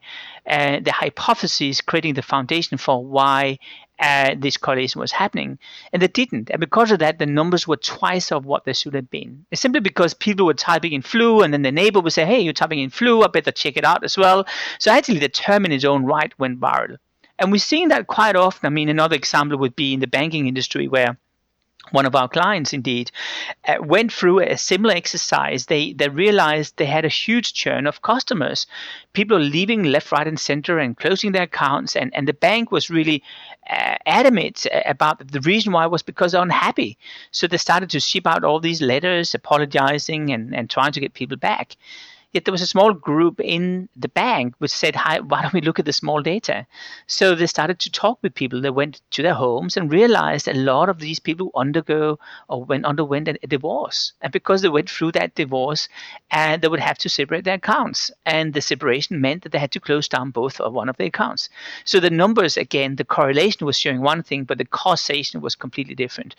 uh, 0.49 0.81
the 0.81 0.93
hypothesis 0.93 1.81
creating 1.81 2.14
the 2.14 2.22
foundation 2.22 2.78
for 2.78 3.05
why 3.05 3.58
uh, 3.99 4.35
this 4.37 4.56
correlation 4.56 5.00
was 5.00 5.12
happening. 5.12 5.58
And 5.93 6.02
they 6.02 6.08
didn't. 6.08 6.50
And 6.50 6.61
because 6.61 6.91
of 6.91 6.99
that, 6.99 7.19
the 7.19 7.26
numbers 7.26 7.67
were 7.67 7.76
twice 7.76 8.32
of 8.32 8.44
what 8.44 8.64
they 8.64 8.73
should 8.73 8.94
have 8.94 9.11
been. 9.11 9.46
It's 9.50 9.61
simply 9.61 9.81
because 9.81 10.14
people 10.14 10.46
were 10.46 10.55
typing 10.55 10.93
in 10.93 11.02
flu, 11.02 11.43
and 11.43 11.52
then 11.52 11.62
the 11.62 11.73
neighbor 11.73 12.00
would 12.00 12.12
say, 12.12 12.26
Hey, 12.26 12.41
you're 12.41 12.52
typing 12.52 12.81
in 12.81 12.91
flu, 12.91 13.23
I 13.23 13.29
better 13.29 13.52
check 13.52 13.76
it 13.76 13.85
out 13.85 14.05
as 14.05 14.16
well. 14.16 14.47
So 14.78 14.90
actually, 14.90 15.18
the 15.18 15.28
term 15.28 15.64
in 15.64 15.73
its 15.73 15.85
own 15.85 16.04
right 16.04 16.33
went 16.38 16.61
viral. 16.61 16.97
And 17.38 17.50
we're 17.50 17.59
seeing 17.59 17.88
that 17.88 18.07
quite 18.07 18.37
often. 18.37 18.66
I 18.66 18.71
mean, 18.71 18.88
another 18.88 19.16
example 19.16 19.59
would 19.59 19.75
be 19.75 19.95
in 19.95 20.00
the 20.00 20.07
banking 20.07 20.47
industry 20.47 20.87
where 20.87 21.18
one 21.91 22.07
of 22.07 22.14
our 22.14 22.29
clients 22.29 22.73
indeed 22.73 23.11
uh, 23.69 23.76
went 23.81 24.12
through 24.12 24.41
a 24.41 24.57
similar 24.57 24.95
exercise. 24.95 25.67
They 25.67 25.93
they 25.93 26.09
realized 26.09 26.76
they 26.76 26.87
had 26.87 27.05
a 27.05 27.09
huge 27.09 27.53
churn 27.53 27.87
of 27.87 28.03
customers. 28.03 28.67
People 29.12 29.38
leaving 29.38 29.85
left 29.85 30.11
right 30.12 30.26
and 30.26 30.41
center 30.41 30.79
and 30.79 30.97
closing 30.97 31.33
their 31.33 31.45
accounts 31.45 31.97
and 31.97 32.14
and 32.14 32.26
the 32.29 32.33
bank 32.33 32.71
was 32.71 32.91
really 32.91 33.23
uh, 33.71 33.97
adamant 34.07 34.67
about 34.87 35.26
the 35.31 35.41
reason 35.41 35.73
why 35.73 35.87
was 35.87 36.03
because 36.03 36.33
they're 36.33 36.43
unhappy. 36.43 36.99
So 37.31 37.47
they 37.47 37.59
started 37.59 37.91
to 37.91 38.00
ship 38.00 38.26
out 38.26 38.45
all 38.45 38.61
these 38.61 38.83
letters 38.83 39.35
apologizing 39.35 40.31
and 40.31 40.55
and 40.55 40.71
trying 40.71 40.93
to 40.93 41.00
get 41.00 41.14
people 41.14 41.37
back 41.37 41.76
Yet 42.35 42.45
there 42.45 42.53
was 42.53 42.62
a 42.62 42.67
small 42.67 42.93
group 42.93 43.38
in 43.38 43.88
the 43.95 44.09
bank 44.09 44.57
which 44.59 44.73
said, 44.73 44.97
Hi, 44.97 45.21
why 45.21 45.43
don't 45.43 45.53
we 45.53 45.61
look 45.61 45.79
at 45.79 45.85
the 45.85 45.93
small 45.93 46.21
data? 46.21 46.67
So 47.07 47.37
they 47.37 47.47
started 47.47 47.79
to 47.79 47.93
talk 47.93 48.19
with 48.23 48.35
people. 48.35 48.61
They 48.61 48.71
went 48.71 49.00
to 49.12 49.23
their 49.23 49.35
homes 49.35 49.76
and 49.76 49.93
realized 49.93 50.49
a 50.49 50.55
lot 50.55 50.88
of 50.88 50.99
these 50.99 51.21
people 51.21 51.53
undergo 51.55 52.19
or 52.49 52.64
went 52.64 52.87
underwent 52.87 53.29
a 53.29 53.47
divorce. 53.47 54.14
And 54.21 54.33
because 54.33 54.62
they 54.62 54.69
went 54.69 54.91
through 54.91 55.12
that 55.12 55.37
divorce, 55.37 55.88
and 56.33 56.61
they 56.61 56.67
would 56.67 56.81
have 56.81 56.99
to 56.99 57.09
separate 57.09 57.45
their 57.45 57.55
accounts. 57.55 58.11
And 58.26 58.53
the 58.53 58.61
separation 58.61 59.21
meant 59.21 59.45
that 59.45 59.53
they 59.53 59.61
had 59.61 59.71
to 59.71 59.79
close 59.79 60.09
down 60.09 60.31
both 60.31 60.61
or 60.61 60.71
one 60.71 60.88
of 60.88 60.97
the 60.97 61.07
accounts. 61.07 61.49
So 61.85 62.00
the 62.00 62.11
numbers, 62.11 62.57
again, 62.57 62.97
the 62.97 63.05
correlation 63.05 63.64
was 63.64 63.79
showing 63.79 64.00
one 64.00 64.25
thing, 64.25 64.43
but 64.43 64.59
the 64.59 64.64
causation 64.64 65.41
was 65.41 65.55
completely 65.55 65.95
different. 65.95 66.35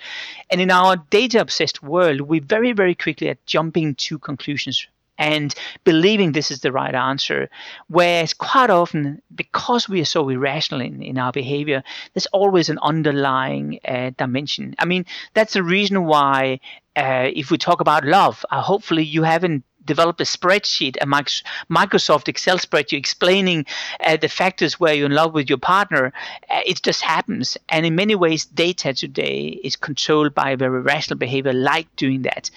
And 0.50 0.60
in 0.60 0.72
our 0.72 0.98
data 0.98 1.40
obsessed 1.40 1.82
world, 1.82 2.20
we 2.20 2.40
very, 2.40 2.74
very 2.74 2.96
quickly 2.96 3.30
are 3.30 3.38
jumping 3.46 3.96
to 3.96 4.20
conclusions 4.20 4.86
and 5.18 5.54
believing 5.84 6.32
this 6.32 6.52
is 6.52 6.60
the 6.60 6.72
right 6.72 6.96
answer. 6.96 7.50
Whereas 7.88 8.34
quite 8.34 8.70
often, 8.70 9.22
because 9.34 9.88
we 9.88 10.02
are 10.02 10.06
so 10.06 10.30
irrational 10.30 10.82
in, 10.82 11.02
in 11.02 11.18
our 11.18 11.32
behavior, 11.32 11.84
there's 12.14 12.28
always 12.28 12.70
an 12.70 12.80
underlying 12.82 13.80
uh, 13.88 14.12
dimension. 14.18 14.76
I 14.80 14.86
mean, 14.86 15.06
that's 15.34 15.54
the 15.54 15.64
reason 15.64 16.06
why, 16.06 16.60
uh, 16.96 17.30
if 17.34 17.52
we 17.52 17.58
talk 17.58 17.82
about 17.82 18.06
love, 18.06 18.46
uh, 18.52 18.62
hopefully 18.62 19.04
you 19.04 19.24
haven't 19.24 19.64
developed 19.86 20.20
a 20.20 20.24
spreadsheet, 20.24 20.98
a 21.00 21.06
Microsoft 21.06 22.28
Excel 22.28 22.58
spreadsheet 22.58 22.98
explaining 22.98 23.66
uh, 24.04 24.18
the 24.18 24.28
factors 24.28 24.80
where 24.80 24.94
you're 24.94 25.06
in 25.06 25.12
love 25.12 25.34
with 25.34 25.48
your 25.48 25.60
partner. 25.60 26.12
Uh, 26.50 26.62
it 26.66 26.82
just 26.82 27.02
happens. 27.02 27.58
And 27.70 27.86
in 27.86 27.96
many 27.96 28.16
ways, 28.16 28.46
data 28.46 28.94
today 28.94 29.60
is 29.64 29.76
controlled 29.76 30.34
by 30.34 30.56
very 30.56 30.82
rational 30.82 31.18
behavior 31.20 31.54
like 31.54 31.94
doing 31.96 32.24
that. 32.24 32.50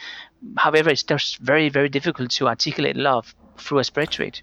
However, 0.57 0.91
it's 0.91 1.03
just 1.03 1.39
very, 1.39 1.69
very 1.69 1.89
difficult 1.89 2.31
to 2.33 2.49
articulate 2.49 2.97
love 2.97 3.35
through 3.57 3.79
a 3.79 3.83
spreadsheet. 3.83 4.43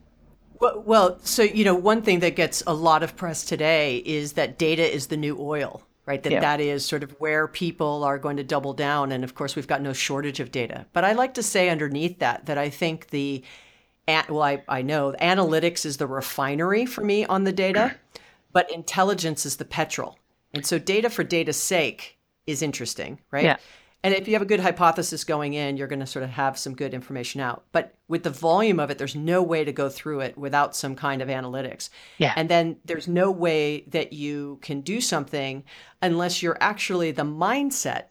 Well, 0.59 0.83
well, 0.85 1.19
so 1.21 1.43
you 1.43 1.65
know, 1.65 1.75
one 1.75 2.01
thing 2.01 2.19
that 2.19 2.35
gets 2.35 2.63
a 2.65 2.73
lot 2.73 3.03
of 3.03 3.15
press 3.15 3.43
today 3.43 3.97
is 3.97 4.33
that 4.33 4.57
data 4.57 4.83
is 4.83 5.07
the 5.07 5.17
new 5.17 5.37
oil, 5.39 5.83
right? 6.05 6.21
That 6.23 6.31
yeah. 6.31 6.39
that 6.39 6.61
is 6.61 6.85
sort 6.85 7.03
of 7.03 7.11
where 7.19 7.47
people 7.47 8.03
are 8.03 8.17
going 8.17 8.37
to 8.37 8.43
double 8.43 8.73
down, 8.73 9.11
and 9.11 9.23
of 9.23 9.35
course, 9.35 9.55
we've 9.55 9.67
got 9.67 9.81
no 9.81 9.93
shortage 9.93 10.39
of 10.39 10.51
data. 10.51 10.85
But 10.93 11.03
I 11.03 11.13
like 11.13 11.33
to 11.35 11.43
say 11.43 11.69
underneath 11.69 12.19
that 12.19 12.45
that 12.45 12.57
I 12.57 12.69
think 12.69 13.09
the 13.09 13.43
well, 14.07 14.41
I, 14.41 14.63
I 14.67 14.81
know 14.81 15.13
analytics 15.19 15.85
is 15.85 15.97
the 15.97 16.07
refinery 16.07 16.85
for 16.85 17.03
me 17.03 17.25
on 17.25 17.43
the 17.43 17.51
data, 17.51 17.95
but 18.53 18.71
intelligence 18.71 19.45
is 19.45 19.57
the 19.57 19.65
petrol. 19.65 20.17
And 20.53 20.65
so 20.65 20.79
data 20.79 21.09
for 21.09 21.23
data's 21.23 21.61
sake 21.61 22.17
is 22.47 22.61
interesting, 22.61 23.19
right? 23.31 23.43
Yeah. 23.43 23.57
And 24.05 24.13
if 24.13 24.27
you 24.27 24.33
have 24.33 24.43
a 24.43 24.45
good 24.45 24.59
hypothesis 24.59 25.23
going 25.23 25.55
in, 25.55 25.77
you're 25.77 25.87
going 25.87 25.99
to 25.99 26.05
sort 26.05 26.21
of 26.21 26.29
have 26.29 26.59
some 26.59 26.75
good 26.75 26.93
information 26.93 27.41
out. 27.41 27.65
But 27.71 27.95
with 28.07 28.21
the 28.21 28.29
volume 28.29 28.79
of 28.79 28.91
it, 28.91 28.99
there's 28.99 29.15
no 29.15 29.41
way 29.41 29.65
to 29.65 29.71
go 29.71 29.89
through 29.89 30.19
it 30.19 30.37
without 30.37 30.75
some 30.75 30.95
kind 30.95 31.23
of 31.23 31.27
analytics. 31.27 31.89
Yeah. 32.19 32.31
And 32.35 32.47
then 32.47 32.77
there's 32.85 33.07
no 33.07 33.31
way 33.31 33.83
that 33.87 34.13
you 34.13 34.59
can 34.61 34.81
do 34.81 35.01
something 35.01 35.63
unless 36.03 36.43
you're 36.43 36.59
actually 36.61 37.09
the 37.13 37.23
mindset 37.23 38.03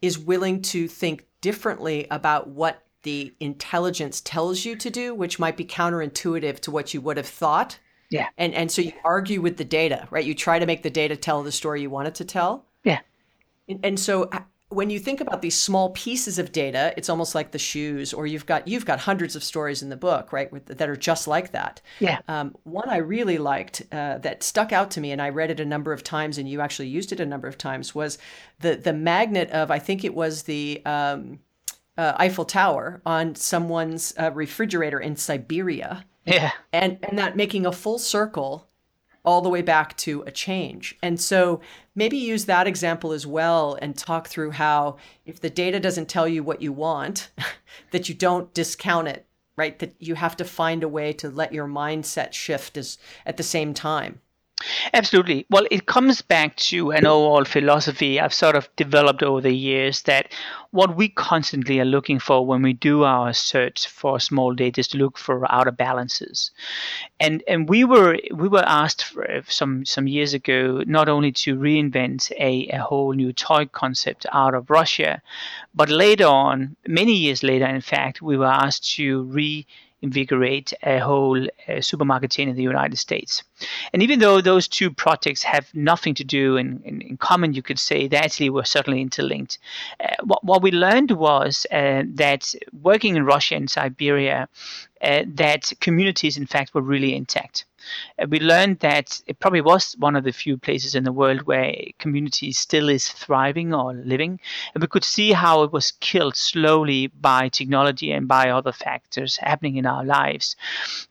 is 0.00 0.20
willing 0.20 0.62
to 0.62 0.86
think 0.86 1.26
differently 1.40 2.06
about 2.08 2.50
what 2.50 2.84
the 3.02 3.34
intelligence 3.40 4.20
tells 4.20 4.64
you 4.64 4.76
to 4.76 4.88
do, 4.88 5.16
which 5.16 5.40
might 5.40 5.56
be 5.56 5.64
counterintuitive 5.64 6.60
to 6.60 6.70
what 6.70 6.94
you 6.94 7.00
would 7.00 7.16
have 7.16 7.26
thought. 7.26 7.76
Yeah. 8.08 8.28
And 8.38 8.54
and 8.54 8.70
so 8.70 8.82
you 8.82 8.92
argue 9.04 9.40
with 9.40 9.56
the 9.56 9.64
data, 9.64 10.06
right? 10.12 10.24
You 10.24 10.36
try 10.36 10.60
to 10.60 10.66
make 10.66 10.84
the 10.84 10.90
data 10.90 11.16
tell 11.16 11.42
the 11.42 11.50
story 11.50 11.82
you 11.82 11.90
want 11.90 12.06
it 12.06 12.14
to 12.16 12.24
tell. 12.24 12.66
Yeah. 12.84 13.00
And, 13.68 13.80
and 13.82 13.98
so 13.98 14.30
when 14.72 14.90
you 14.90 14.98
think 14.98 15.20
about 15.20 15.42
these 15.42 15.58
small 15.58 15.90
pieces 15.90 16.38
of 16.38 16.52
data, 16.52 16.94
it's 16.96 17.08
almost 17.08 17.34
like 17.34 17.50
the 17.50 17.58
shoes, 17.58 18.12
or 18.12 18.26
you've 18.26 18.46
got 18.46 18.66
you've 18.66 18.86
got 18.86 19.00
hundreds 19.00 19.36
of 19.36 19.44
stories 19.44 19.82
in 19.82 19.88
the 19.88 19.96
book, 19.96 20.32
right, 20.32 20.50
with, 20.52 20.66
that 20.66 20.88
are 20.88 20.96
just 20.96 21.28
like 21.28 21.52
that. 21.52 21.80
Yeah. 22.00 22.20
Um, 22.28 22.54
one 22.64 22.88
I 22.88 22.98
really 22.98 23.38
liked 23.38 23.82
uh, 23.92 24.18
that 24.18 24.42
stuck 24.42 24.72
out 24.72 24.90
to 24.92 25.00
me, 25.00 25.12
and 25.12 25.20
I 25.20 25.28
read 25.28 25.50
it 25.50 25.60
a 25.60 25.64
number 25.64 25.92
of 25.92 26.02
times, 26.02 26.38
and 26.38 26.48
you 26.48 26.60
actually 26.60 26.88
used 26.88 27.12
it 27.12 27.20
a 27.20 27.26
number 27.26 27.48
of 27.48 27.58
times, 27.58 27.94
was 27.94 28.18
the 28.60 28.76
the 28.76 28.92
magnet 28.92 29.50
of 29.50 29.70
I 29.70 29.78
think 29.78 30.04
it 30.04 30.14
was 30.14 30.44
the 30.44 30.82
um, 30.84 31.38
uh, 31.96 32.14
Eiffel 32.16 32.44
Tower 32.44 33.02
on 33.04 33.34
someone's 33.34 34.14
uh, 34.18 34.30
refrigerator 34.32 35.00
in 35.00 35.16
Siberia. 35.16 36.04
Yeah. 36.24 36.52
And 36.72 36.98
and 37.02 37.18
that 37.18 37.36
making 37.36 37.66
a 37.66 37.72
full 37.72 37.98
circle 37.98 38.68
all 39.24 39.40
the 39.40 39.48
way 39.48 39.62
back 39.62 39.96
to 39.96 40.22
a 40.26 40.30
change. 40.30 40.96
And 41.02 41.20
so 41.20 41.60
maybe 41.94 42.16
use 42.16 42.46
that 42.46 42.66
example 42.66 43.12
as 43.12 43.26
well 43.26 43.78
and 43.80 43.96
talk 43.96 44.28
through 44.28 44.52
how 44.52 44.96
if 45.24 45.40
the 45.40 45.50
data 45.50 45.78
doesn't 45.78 46.08
tell 46.08 46.26
you 46.26 46.42
what 46.42 46.62
you 46.62 46.72
want, 46.72 47.30
that 47.92 48.08
you 48.08 48.14
don't 48.14 48.52
discount 48.52 49.08
it, 49.08 49.26
right? 49.56 49.78
That 49.78 49.94
you 49.98 50.16
have 50.16 50.36
to 50.38 50.44
find 50.44 50.82
a 50.82 50.88
way 50.88 51.12
to 51.14 51.30
let 51.30 51.52
your 51.52 51.66
mindset 51.66 52.32
shift 52.32 52.76
as, 52.76 52.98
at 53.24 53.36
the 53.36 53.42
same 53.42 53.74
time. 53.74 54.20
Absolutely. 54.94 55.46
Well, 55.50 55.66
it 55.70 55.86
comes 55.86 56.22
back 56.22 56.56
to 56.56 56.92
an 56.92 57.06
overall 57.06 57.44
philosophy 57.44 58.20
I've 58.20 58.34
sort 58.34 58.56
of 58.56 58.68
developed 58.76 59.22
over 59.22 59.40
the 59.40 59.54
years 59.54 60.02
that 60.02 60.32
what 60.70 60.96
we 60.96 61.08
constantly 61.08 61.80
are 61.80 61.84
looking 61.84 62.18
for 62.18 62.46
when 62.46 62.62
we 62.62 62.72
do 62.72 63.02
our 63.02 63.32
search 63.32 63.86
for 63.86 64.18
small 64.20 64.54
data 64.54 64.80
is 64.80 64.88
to 64.88 64.98
look 64.98 65.18
for 65.18 65.50
outer 65.52 65.70
balances. 65.72 66.50
And 67.20 67.42
and 67.48 67.68
we 67.68 67.84
were 67.84 68.18
we 68.34 68.48
were 68.48 68.64
asked 68.66 69.14
some 69.48 69.84
some 69.84 70.06
years 70.06 70.34
ago 70.34 70.82
not 70.86 71.08
only 71.08 71.32
to 71.32 71.56
reinvent 71.56 72.30
a, 72.32 72.68
a 72.68 72.78
whole 72.82 73.12
new 73.12 73.32
toy 73.32 73.66
concept 73.66 74.26
out 74.32 74.54
of 74.54 74.70
Russia, 74.70 75.22
but 75.74 75.88
later 75.88 76.26
on, 76.26 76.76
many 76.86 77.14
years 77.14 77.42
later, 77.42 77.66
in 77.66 77.80
fact, 77.80 78.22
we 78.22 78.36
were 78.36 78.46
asked 78.46 78.94
to 78.96 79.22
re 79.24 79.66
invigorate 80.02 80.74
a 80.82 80.98
whole 80.98 81.46
uh, 81.68 81.80
supermarket 81.80 82.30
chain 82.30 82.48
in 82.48 82.56
the 82.56 82.62
United 82.62 82.98
States. 82.98 83.42
And 83.92 84.02
even 84.02 84.18
though 84.18 84.40
those 84.40 84.68
two 84.68 84.90
projects 84.90 85.42
have 85.44 85.72
nothing 85.74 86.14
to 86.14 86.24
do 86.24 86.56
in, 86.56 86.82
in, 86.84 87.00
in 87.00 87.16
common, 87.16 87.54
you 87.54 87.62
could 87.62 87.78
say 87.78 88.08
they 88.08 88.16
actually 88.16 88.50
were 88.50 88.64
certainly 88.64 89.00
interlinked. 89.00 89.58
Uh, 90.00 90.14
what, 90.24 90.44
what 90.44 90.62
we 90.62 90.70
learned 90.70 91.12
was 91.12 91.66
uh, 91.70 92.02
that 92.14 92.54
working 92.82 93.16
in 93.16 93.24
Russia 93.24 93.54
and 93.54 93.70
Siberia, 93.70 94.48
uh, 95.02 95.24
that 95.26 95.72
communities, 95.80 96.36
in 96.36 96.46
fact, 96.46 96.74
were 96.74 96.82
really 96.82 97.14
intact. 97.14 97.64
Uh, 98.18 98.26
we 98.28 98.38
learned 98.40 98.78
that 98.80 99.20
it 99.26 99.38
probably 99.40 99.60
was 99.60 99.94
one 99.98 100.16
of 100.16 100.24
the 100.24 100.32
few 100.32 100.56
places 100.56 100.94
in 100.94 101.04
the 101.04 101.12
world 101.12 101.42
where 101.42 101.74
community 101.98 102.52
still 102.52 102.88
is 102.88 103.08
thriving 103.08 103.74
or 103.74 103.92
living. 103.92 104.38
And 104.74 104.82
we 104.82 104.88
could 104.88 105.04
see 105.04 105.32
how 105.32 105.62
it 105.62 105.72
was 105.72 105.92
killed 106.00 106.36
slowly 106.36 107.08
by 107.08 107.48
technology 107.48 108.12
and 108.12 108.28
by 108.28 108.50
other 108.50 108.72
factors 108.72 109.36
happening 109.36 109.76
in 109.76 109.86
our 109.86 110.04
lives. 110.04 110.56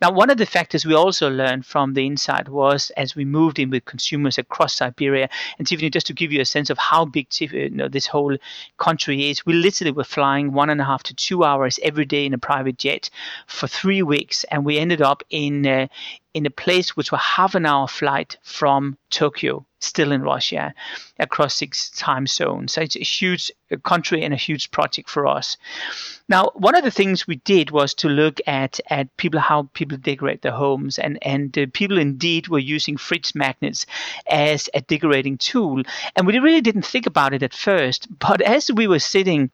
Now, 0.01 0.11
one 0.11 0.29
of 0.29 0.37
the 0.37 0.45
factors 0.45 0.85
we 0.85 0.93
also 0.93 1.29
learned 1.29 1.65
from 1.65 1.93
the 1.93 2.05
inside 2.05 2.47
was 2.47 2.91
as 2.91 3.15
we 3.15 3.25
moved 3.25 3.59
in 3.59 3.69
with 3.69 3.85
consumers 3.85 4.37
across 4.37 4.75
Siberia, 4.75 5.29
and 5.57 5.67
Tiffany, 5.67 5.89
just 5.89 6.07
to 6.07 6.13
give 6.13 6.31
you 6.31 6.41
a 6.41 6.45
sense 6.45 6.69
of 6.69 6.77
how 6.77 7.05
big 7.05 7.27
you 7.39 7.69
know, 7.69 7.87
this 7.87 8.07
whole 8.07 8.37
country 8.77 9.29
is, 9.29 9.45
we 9.45 9.53
literally 9.53 9.91
were 9.91 10.03
flying 10.03 10.51
one 10.51 10.69
and 10.69 10.81
a 10.81 10.85
half 10.85 11.03
to 11.03 11.13
two 11.13 11.43
hours 11.43 11.79
every 11.83 12.05
day 12.05 12.25
in 12.25 12.33
a 12.33 12.37
private 12.37 12.77
jet 12.77 13.09
for 13.47 13.67
three 13.81 14.03
weeks, 14.03 14.43
and 14.51 14.63
we 14.63 14.77
ended 14.77 15.01
up 15.01 15.23
in 15.31 15.65
uh, 15.65 15.87
in 16.33 16.45
a 16.45 16.51
place 16.51 16.95
which 16.95 17.11
was 17.11 17.19
half 17.19 17.55
an 17.55 17.65
hour 17.65 17.87
flight 17.87 18.37
from 18.43 18.97
Tokyo, 19.09 19.65
still 19.79 20.11
in 20.11 20.21
Russia, 20.21 20.73
across 21.19 21.55
six 21.55 21.89
time 21.89 22.27
zones. 22.27 22.73
So 22.73 22.81
it's 22.81 22.95
a 22.95 22.99
huge 22.99 23.51
uh, 23.71 23.77
country 23.77 24.23
and 24.23 24.33
a 24.33 24.37
huge 24.37 24.69
project 24.71 25.09
for 25.09 25.25
us. 25.25 25.57
Now, 26.29 26.51
one 26.53 26.75
of 26.75 26.83
the 26.83 26.91
things 26.91 27.27
we 27.27 27.37
did 27.37 27.71
was 27.71 27.95
to 27.95 28.07
look 28.07 28.39
at 28.45 28.79
at 28.87 29.17
people 29.17 29.39
how 29.39 29.69
people 29.73 29.97
decorate 29.97 30.43
their 30.43 30.51
homes, 30.51 30.99
and 30.99 31.17
and 31.23 31.57
uh, 31.57 31.65
people 31.73 31.97
indeed 31.97 32.47
were 32.47 32.59
using 32.75 32.97
fridge 32.97 33.33
magnets 33.33 33.87
as 34.29 34.69
a 34.75 34.81
decorating 34.81 35.37
tool, 35.37 35.81
and 36.15 36.27
we 36.27 36.37
really 36.37 36.61
didn't 36.61 36.85
think 36.85 37.07
about 37.07 37.33
it 37.33 37.43
at 37.43 37.53
first. 37.53 38.07
But 38.19 38.41
as 38.41 38.71
we 38.71 38.87
were 38.87 38.99
sitting 38.99 39.49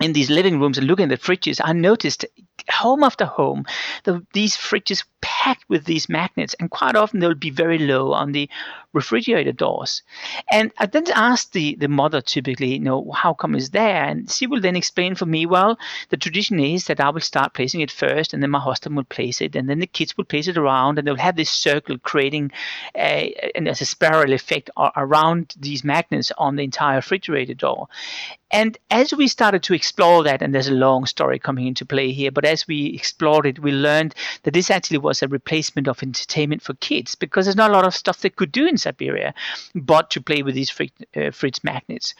in 0.00 0.14
these 0.14 0.30
living 0.30 0.58
rooms 0.58 0.78
and 0.78 0.86
looking 0.86 1.04
at 1.04 1.08
the 1.10 1.16
fridges, 1.18 1.60
I 1.62 1.72
noticed 1.74 2.24
home 2.70 3.02
after 3.02 3.26
home, 3.26 3.66
the, 4.04 4.24
these 4.32 4.56
fridges 4.56 5.04
packed 5.20 5.64
with 5.68 5.84
these 5.84 6.08
magnets, 6.08 6.54
and 6.58 6.70
quite 6.70 6.96
often 6.96 7.20
they'll 7.20 7.34
be 7.34 7.50
very 7.50 7.78
low 7.78 8.12
on 8.12 8.32
the 8.32 8.48
refrigerator 8.92 9.52
doors. 9.52 10.02
And 10.50 10.72
I 10.78 10.86
then 10.86 11.04
asked 11.14 11.52
the, 11.52 11.76
the 11.76 11.88
mother 11.88 12.20
typically, 12.20 12.74
you 12.74 12.80
know, 12.80 13.10
how 13.12 13.34
come 13.34 13.54
is 13.54 13.70
there? 13.70 14.04
And 14.04 14.30
she 14.30 14.46
will 14.46 14.60
then 14.60 14.76
explain 14.76 15.14
for 15.14 15.26
me, 15.26 15.46
well, 15.46 15.78
the 16.08 16.16
tradition 16.16 16.58
is 16.58 16.86
that 16.86 17.00
I 17.00 17.10
will 17.10 17.20
start 17.20 17.54
placing 17.54 17.82
it 17.82 17.90
first, 17.90 18.32
and 18.32 18.42
then 18.42 18.50
my 18.50 18.60
husband 18.60 18.96
will 18.96 19.04
place 19.04 19.40
it, 19.40 19.54
and 19.54 19.68
then 19.68 19.80
the 19.80 19.86
kids 19.86 20.16
will 20.16 20.24
place 20.24 20.48
it 20.48 20.56
around, 20.56 20.98
and 20.98 21.06
they'll 21.06 21.16
have 21.16 21.36
this 21.36 21.50
circle 21.50 21.98
creating 21.98 22.52
a, 22.96 23.34
and 23.54 23.68
a 23.68 23.74
spiral 23.74 24.32
effect 24.32 24.70
around 24.96 25.54
these 25.58 25.84
magnets 25.84 26.32
on 26.38 26.56
the 26.56 26.62
entire 26.62 26.96
refrigerator 26.96 27.54
door. 27.54 27.88
And 28.50 28.76
as 28.90 29.12
we 29.14 29.28
started 29.28 29.62
to 29.64 29.74
explore 29.74 30.22
that, 30.24 30.42
and 30.42 30.54
there's 30.54 30.68
a 30.68 30.72
long 30.72 31.06
story 31.06 31.38
coming 31.38 31.66
into 31.66 31.86
play 31.86 32.12
here, 32.12 32.30
but 32.30 32.44
as 32.44 32.66
we 32.66 32.86
explored 32.86 33.46
it, 33.46 33.58
we 33.58 33.72
learned 33.72 34.14
that 34.42 34.54
this 34.54 34.70
actually 34.70 34.98
was 34.98 35.22
a 35.22 35.28
replacement 35.28 35.88
of 35.88 36.02
entertainment 36.02 36.62
for 36.62 36.74
kids 36.74 37.14
because 37.14 37.46
there's 37.46 37.56
not 37.56 37.70
a 37.70 37.74
lot 37.74 37.86
of 37.86 37.94
stuff 37.94 38.20
they 38.20 38.30
could 38.30 38.52
do 38.52 38.66
in 38.66 38.76
Siberia 38.76 39.34
but 39.74 40.10
to 40.10 40.20
play 40.20 40.42
with 40.42 40.54
these 40.54 40.70
fridge, 40.70 40.92
uh, 41.16 41.30
magnets. 41.62 42.14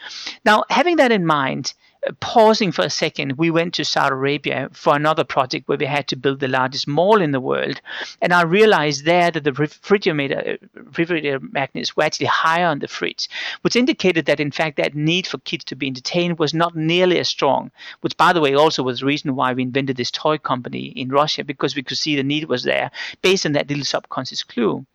Now, 0.45 0.63
having 0.69 0.97
that 0.97 1.11
in 1.11 1.25
mind, 1.25 1.73
pausing 2.19 2.71
for 2.71 2.83
a 2.83 2.89
second, 2.89 3.37
we 3.37 3.51
went 3.51 3.73
to 3.75 3.85
Saudi 3.85 4.13
Arabia 4.13 4.69
for 4.71 4.95
another 4.95 5.23
project 5.23 5.67
where 5.67 5.77
we 5.77 5.85
had 5.85 6.07
to 6.07 6.15
build 6.15 6.39
the 6.39 6.47
largest 6.47 6.87
mall 6.87 7.21
in 7.21 7.31
the 7.31 7.39
world. 7.39 7.79
And 8.21 8.33
I 8.33 8.41
realized 8.41 9.05
there 9.05 9.29
that 9.31 9.43
the 9.43 9.53
refrigerator, 9.53 10.57
refrigerator 10.73 11.39
magnets 11.39 11.95
were 11.95 12.03
actually 12.03 12.27
higher 12.27 12.65
on 12.65 12.79
the 12.79 12.87
fridge, 12.87 13.29
which 13.61 13.75
indicated 13.75 14.25
that, 14.25 14.39
in 14.39 14.51
fact, 14.51 14.77
that 14.77 14.95
need 14.95 15.27
for 15.27 15.37
kids 15.39 15.63
to 15.65 15.75
be 15.75 15.87
entertained 15.87 16.39
was 16.39 16.53
not 16.53 16.75
nearly 16.75 17.19
as 17.19 17.29
strong, 17.29 17.71
which, 18.01 18.17
by 18.17 18.33
the 18.33 18.41
way, 18.41 18.55
also 18.55 18.83
was 18.83 19.01
the 19.01 19.05
reason 19.05 19.35
why 19.35 19.53
we 19.53 19.61
invented 19.61 19.97
this 19.97 20.11
toy 20.11 20.37
company 20.37 20.85
in 20.87 21.09
Russia, 21.09 21.43
because 21.43 21.75
we 21.75 21.83
could 21.83 21.97
see 21.97 22.15
the 22.15 22.23
need 22.23 22.45
was 22.45 22.63
there 22.63 22.89
based 23.21 23.45
on 23.45 23.51
that 23.51 23.69
little 23.69 23.85
subconscious 23.85 24.43
clue. 24.43 24.85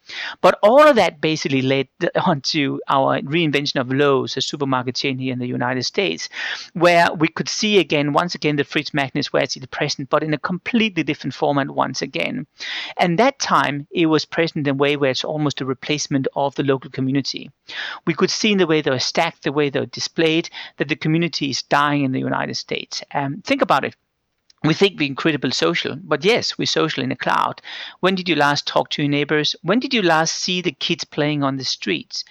But 0.40 0.58
all 0.62 0.86
of 0.86 0.96
that 0.96 1.20
basically 1.20 1.62
led 1.62 1.88
on 2.26 2.40
to 2.52 2.80
our 2.88 3.20
reinvention 3.20 3.80
of 3.80 3.92
Lowes, 3.92 4.36
a 4.36 4.40
supermarket 4.40 4.94
chain 4.94 5.18
here 5.18 5.32
in 5.32 5.38
the 5.38 5.46
United 5.46 5.84
States, 5.84 6.28
where 6.74 7.12
we 7.14 7.28
could 7.28 7.48
see 7.48 7.78
again, 7.78 8.12
once 8.12 8.34
again, 8.34 8.56
the 8.56 8.64
fridge 8.64 8.92
magnets 8.94 9.32
were 9.32 9.40
actually 9.40 9.66
present, 9.66 10.08
but 10.10 10.22
in 10.22 10.34
a 10.34 10.38
completely 10.38 11.02
different 11.02 11.34
format 11.34 11.70
once 11.70 12.02
again. 12.02 12.46
And 12.96 13.18
that 13.18 13.38
time, 13.38 13.86
it 13.90 14.06
was 14.06 14.24
present 14.24 14.66
in 14.66 14.74
a 14.74 14.78
way 14.78 14.96
where 14.96 15.10
it's 15.10 15.24
almost 15.24 15.60
a 15.60 15.66
replacement 15.66 16.28
of 16.36 16.54
the 16.54 16.62
local 16.62 16.90
community. 16.90 17.50
We 18.06 18.14
could 18.14 18.30
see 18.30 18.52
in 18.52 18.58
the 18.58 18.66
way 18.66 18.80
they 18.80 18.90
were 18.90 18.98
stacked, 18.98 19.42
the 19.42 19.52
way 19.52 19.70
they 19.70 19.80
were 19.80 19.86
displayed, 19.86 20.50
that 20.76 20.88
the 20.88 20.96
community 20.96 21.50
is 21.50 21.62
dying 21.62 22.04
in 22.04 22.12
the 22.12 22.20
United 22.20 22.56
States. 22.56 23.02
Um, 23.12 23.42
think 23.42 23.62
about 23.62 23.84
it 23.84 23.96
we 24.66 24.74
think 24.74 24.98
we're 24.98 25.06
incredibly 25.06 25.50
social, 25.50 25.96
but 25.96 26.24
yes, 26.24 26.56
we're 26.58 26.66
social 26.66 27.02
in 27.02 27.10
the 27.10 27.16
cloud. 27.16 27.60
When 28.00 28.14
did 28.14 28.28
you 28.28 28.34
last 28.34 28.66
talk 28.66 28.90
to 28.90 29.02
your 29.02 29.10
neighbors? 29.10 29.56
When 29.62 29.80
did 29.80 29.92
you 29.92 30.02
last 30.02 30.34
see 30.34 30.60
the 30.60 30.72
kids 30.72 31.04
playing 31.04 31.42
on 31.42 31.56
the 31.56 31.64
streets? 31.64 32.24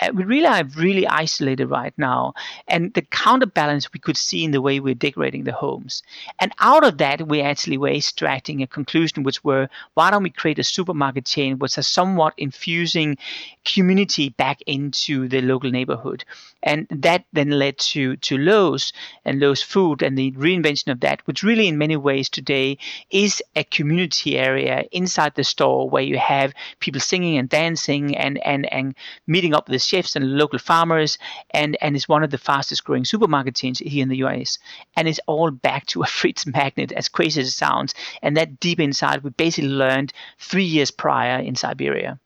Uh, 0.00 0.10
we 0.14 0.24
really 0.24 0.46
are 0.46 0.64
really 0.76 1.06
isolated 1.06 1.66
right 1.66 1.94
now. 1.96 2.34
And 2.68 2.92
the 2.94 3.02
counterbalance 3.02 3.92
we 3.92 4.00
could 4.00 4.16
see 4.16 4.44
in 4.44 4.50
the 4.50 4.60
way 4.60 4.80
we're 4.80 4.94
decorating 4.94 5.44
the 5.44 5.52
homes. 5.52 6.02
And 6.40 6.52
out 6.60 6.84
of 6.84 6.98
that, 6.98 7.28
we 7.28 7.40
actually 7.40 7.78
were 7.78 7.88
extracting 7.88 8.62
a 8.62 8.66
conclusion, 8.66 9.22
which 9.22 9.42
were 9.44 9.68
why 9.94 10.10
don't 10.10 10.22
we 10.22 10.30
create 10.30 10.58
a 10.58 10.64
supermarket 10.64 11.24
chain 11.26 11.58
which 11.58 11.78
is 11.78 11.86
somewhat 11.86 12.34
infusing 12.36 13.16
community 13.64 14.30
back 14.30 14.60
into 14.66 15.28
the 15.28 15.40
local 15.40 15.70
neighborhood? 15.70 16.24
And 16.62 16.86
that 16.90 17.24
then 17.32 17.50
led 17.50 17.78
to, 17.78 18.16
to 18.16 18.38
Lowes 18.38 18.92
and 19.24 19.40
Lowes 19.40 19.62
Food 19.62 20.02
and 20.02 20.16
the 20.16 20.32
reinvention 20.32 20.92
of 20.92 21.00
that, 21.00 21.20
which 21.26 21.42
really 21.42 21.68
in 21.68 21.78
many 21.78 21.96
ways 21.96 22.28
today 22.28 22.78
is 23.10 23.42
a 23.56 23.64
community 23.64 24.38
area 24.38 24.84
inside 24.92 25.34
the 25.34 25.44
store 25.44 25.88
where 25.88 26.02
you 26.02 26.18
have 26.18 26.54
people 26.80 27.00
singing 27.00 27.36
and 27.38 27.48
dancing 27.48 28.16
and, 28.16 28.38
and, 28.46 28.72
and 28.72 28.94
meeting 29.26 29.54
up 29.54 29.68
with 29.68 29.74
the 29.74 29.78
chefs 29.78 30.16
and 30.16 30.36
local 30.36 30.58
farmers 30.58 31.18
and, 31.50 31.76
and 31.80 31.96
is 31.96 32.08
one 32.08 32.22
of 32.22 32.30
the 32.30 32.38
fastest 32.38 32.84
growing 32.84 33.04
supermarket 33.04 33.56
chains 33.56 33.78
here 33.78 34.02
in 34.02 34.08
the 34.08 34.24
US. 34.24 34.58
And 34.96 35.08
it's 35.08 35.20
all 35.26 35.50
back 35.50 35.86
to 35.86 36.02
a 36.02 36.06
fridge 36.18 36.46
magnet, 36.46 36.92
as 36.92 37.08
crazy 37.08 37.40
as 37.40 37.48
it 37.48 37.52
sounds. 37.52 37.94
And 38.22 38.36
that 38.36 38.60
deep 38.60 38.80
inside, 38.80 39.22
we 39.22 39.30
basically 39.30 39.70
learned 39.70 40.12
three 40.38 40.64
years 40.64 40.90
prior 40.90 41.38
in 41.40 41.56
Siberia. 41.56 42.18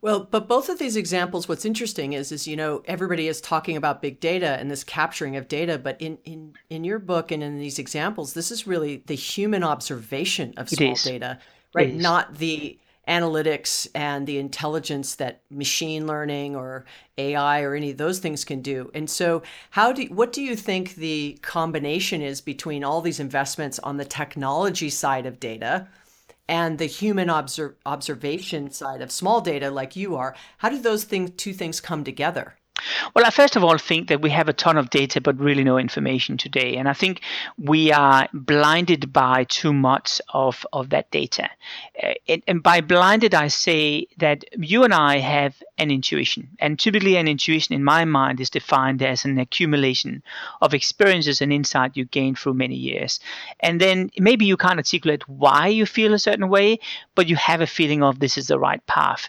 Well, 0.00 0.20
but 0.30 0.46
both 0.46 0.68
of 0.68 0.78
these 0.78 0.96
examples, 0.96 1.48
what's 1.48 1.64
interesting 1.64 2.12
is, 2.12 2.30
is 2.30 2.46
you 2.46 2.56
know, 2.56 2.82
everybody 2.86 3.26
is 3.26 3.40
talking 3.40 3.76
about 3.76 4.00
big 4.00 4.20
data 4.20 4.56
and 4.60 4.70
this 4.70 4.84
capturing 4.84 5.36
of 5.36 5.48
data, 5.48 5.78
but 5.78 6.00
in 6.00 6.18
in 6.24 6.54
in 6.70 6.84
your 6.84 6.98
book 6.98 7.32
and 7.32 7.42
in 7.42 7.58
these 7.58 7.78
examples, 7.78 8.34
this 8.34 8.50
is 8.50 8.66
really 8.66 9.02
the 9.06 9.14
human 9.14 9.64
observation 9.64 10.54
of 10.56 10.68
small 10.68 10.94
data, 10.94 11.38
right? 11.74 11.94
Not 11.94 12.36
the 12.36 12.78
analytics 13.08 13.88
and 13.94 14.26
the 14.26 14.38
intelligence 14.38 15.16
that 15.16 15.40
machine 15.50 16.06
learning 16.06 16.54
or 16.54 16.84
AI 17.16 17.62
or 17.62 17.74
any 17.74 17.90
of 17.90 17.96
those 17.96 18.18
things 18.18 18.44
can 18.44 18.60
do. 18.60 18.90
And 18.94 19.08
so, 19.08 19.42
how 19.70 19.92
do 19.92 20.04
what 20.04 20.32
do 20.32 20.42
you 20.42 20.54
think 20.54 20.94
the 20.94 21.38
combination 21.42 22.22
is 22.22 22.40
between 22.40 22.84
all 22.84 23.00
these 23.00 23.18
investments 23.18 23.78
on 23.80 23.96
the 23.96 24.04
technology 24.04 24.90
side 24.90 25.26
of 25.26 25.40
data? 25.40 25.88
And 26.48 26.78
the 26.78 26.86
human 26.86 27.28
obser- 27.28 27.76
observation 27.86 28.70
side 28.70 29.00
of 29.02 29.12
small 29.12 29.40
data 29.40 29.70
like 29.70 29.94
you 29.96 30.16
are 30.16 30.34
how 30.58 30.68
do 30.68 30.78
those 30.78 31.04
things 31.04 31.30
two 31.36 31.52
things 31.52 31.80
come 31.80 32.02
together 32.02 32.57
well, 33.14 33.24
I 33.24 33.30
first 33.30 33.56
of 33.56 33.64
all 33.64 33.78
think 33.78 34.08
that 34.08 34.20
we 34.20 34.30
have 34.30 34.48
a 34.48 34.52
ton 34.52 34.76
of 34.76 34.90
data, 34.90 35.20
but 35.20 35.38
really 35.38 35.64
no 35.64 35.78
information 35.78 36.36
today. 36.36 36.76
And 36.76 36.88
I 36.88 36.92
think 36.92 37.22
we 37.58 37.92
are 37.92 38.28
blinded 38.32 39.12
by 39.12 39.44
too 39.44 39.72
much 39.72 40.20
of, 40.32 40.66
of 40.72 40.90
that 40.90 41.10
data. 41.10 41.50
Uh, 42.02 42.14
and, 42.28 42.42
and 42.46 42.62
by 42.62 42.80
blinded, 42.80 43.34
I 43.34 43.48
say 43.48 44.06
that 44.18 44.44
you 44.56 44.84
and 44.84 44.94
I 44.94 45.18
have 45.18 45.54
an 45.78 45.90
intuition. 45.90 46.48
And 46.58 46.78
typically, 46.78 47.16
an 47.16 47.28
intuition 47.28 47.74
in 47.74 47.84
my 47.84 48.04
mind 48.04 48.40
is 48.40 48.50
defined 48.50 49.02
as 49.02 49.24
an 49.24 49.38
accumulation 49.38 50.22
of 50.60 50.74
experiences 50.74 51.40
and 51.40 51.52
insight 51.52 51.96
you 51.96 52.04
gain 52.04 52.34
through 52.34 52.54
many 52.54 52.74
years. 52.74 53.20
And 53.60 53.80
then 53.80 54.10
maybe 54.18 54.44
you 54.44 54.56
can't 54.56 54.78
articulate 54.78 55.28
why 55.28 55.68
you 55.68 55.86
feel 55.86 56.14
a 56.14 56.18
certain 56.18 56.48
way, 56.48 56.80
but 57.14 57.28
you 57.28 57.36
have 57.36 57.60
a 57.60 57.66
feeling 57.66 58.02
of 58.02 58.18
this 58.18 58.36
is 58.36 58.48
the 58.48 58.58
right 58.58 58.84
path. 58.86 59.28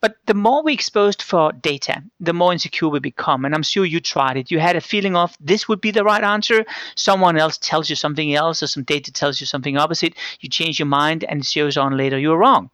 But 0.00 0.16
the 0.26 0.34
more 0.34 0.62
we're 0.62 0.74
exposed 0.74 1.22
for 1.22 1.52
data, 1.52 2.02
the 2.20 2.32
more 2.32 2.52
insecure 2.52 2.81
secure 2.82 2.92
we 2.92 3.00
become. 3.00 3.44
And 3.44 3.54
I'm 3.54 3.62
sure 3.62 3.84
you 3.84 4.00
tried 4.00 4.36
it. 4.36 4.50
You 4.50 4.58
had 4.58 4.76
a 4.76 4.80
feeling 4.80 5.16
of 5.16 5.36
this 5.40 5.68
would 5.68 5.80
be 5.80 5.92
the 5.92 6.04
right 6.04 6.24
answer. 6.24 6.64
Someone 6.96 7.38
else 7.38 7.58
tells 7.58 7.88
you 7.88 7.96
something 7.96 8.34
else, 8.34 8.62
or 8.62 8.66
some 8.66 8.84
data 8.84 9.12
tells 9.12 9.40
you 9.40 9.46
something 9.46 9.76
opposite. 9.76 10.14
You 10.40 10.48
change 10.48 10.78
your 10.78 10.86
mind, 10.86 11.24
and 11.24 11.40
it 11.40 11.46
shows 11.46 11.76
on 11.76 11.96
later 11.96 12.18
you're 12.18 12.38
wrong. 12.38 12.70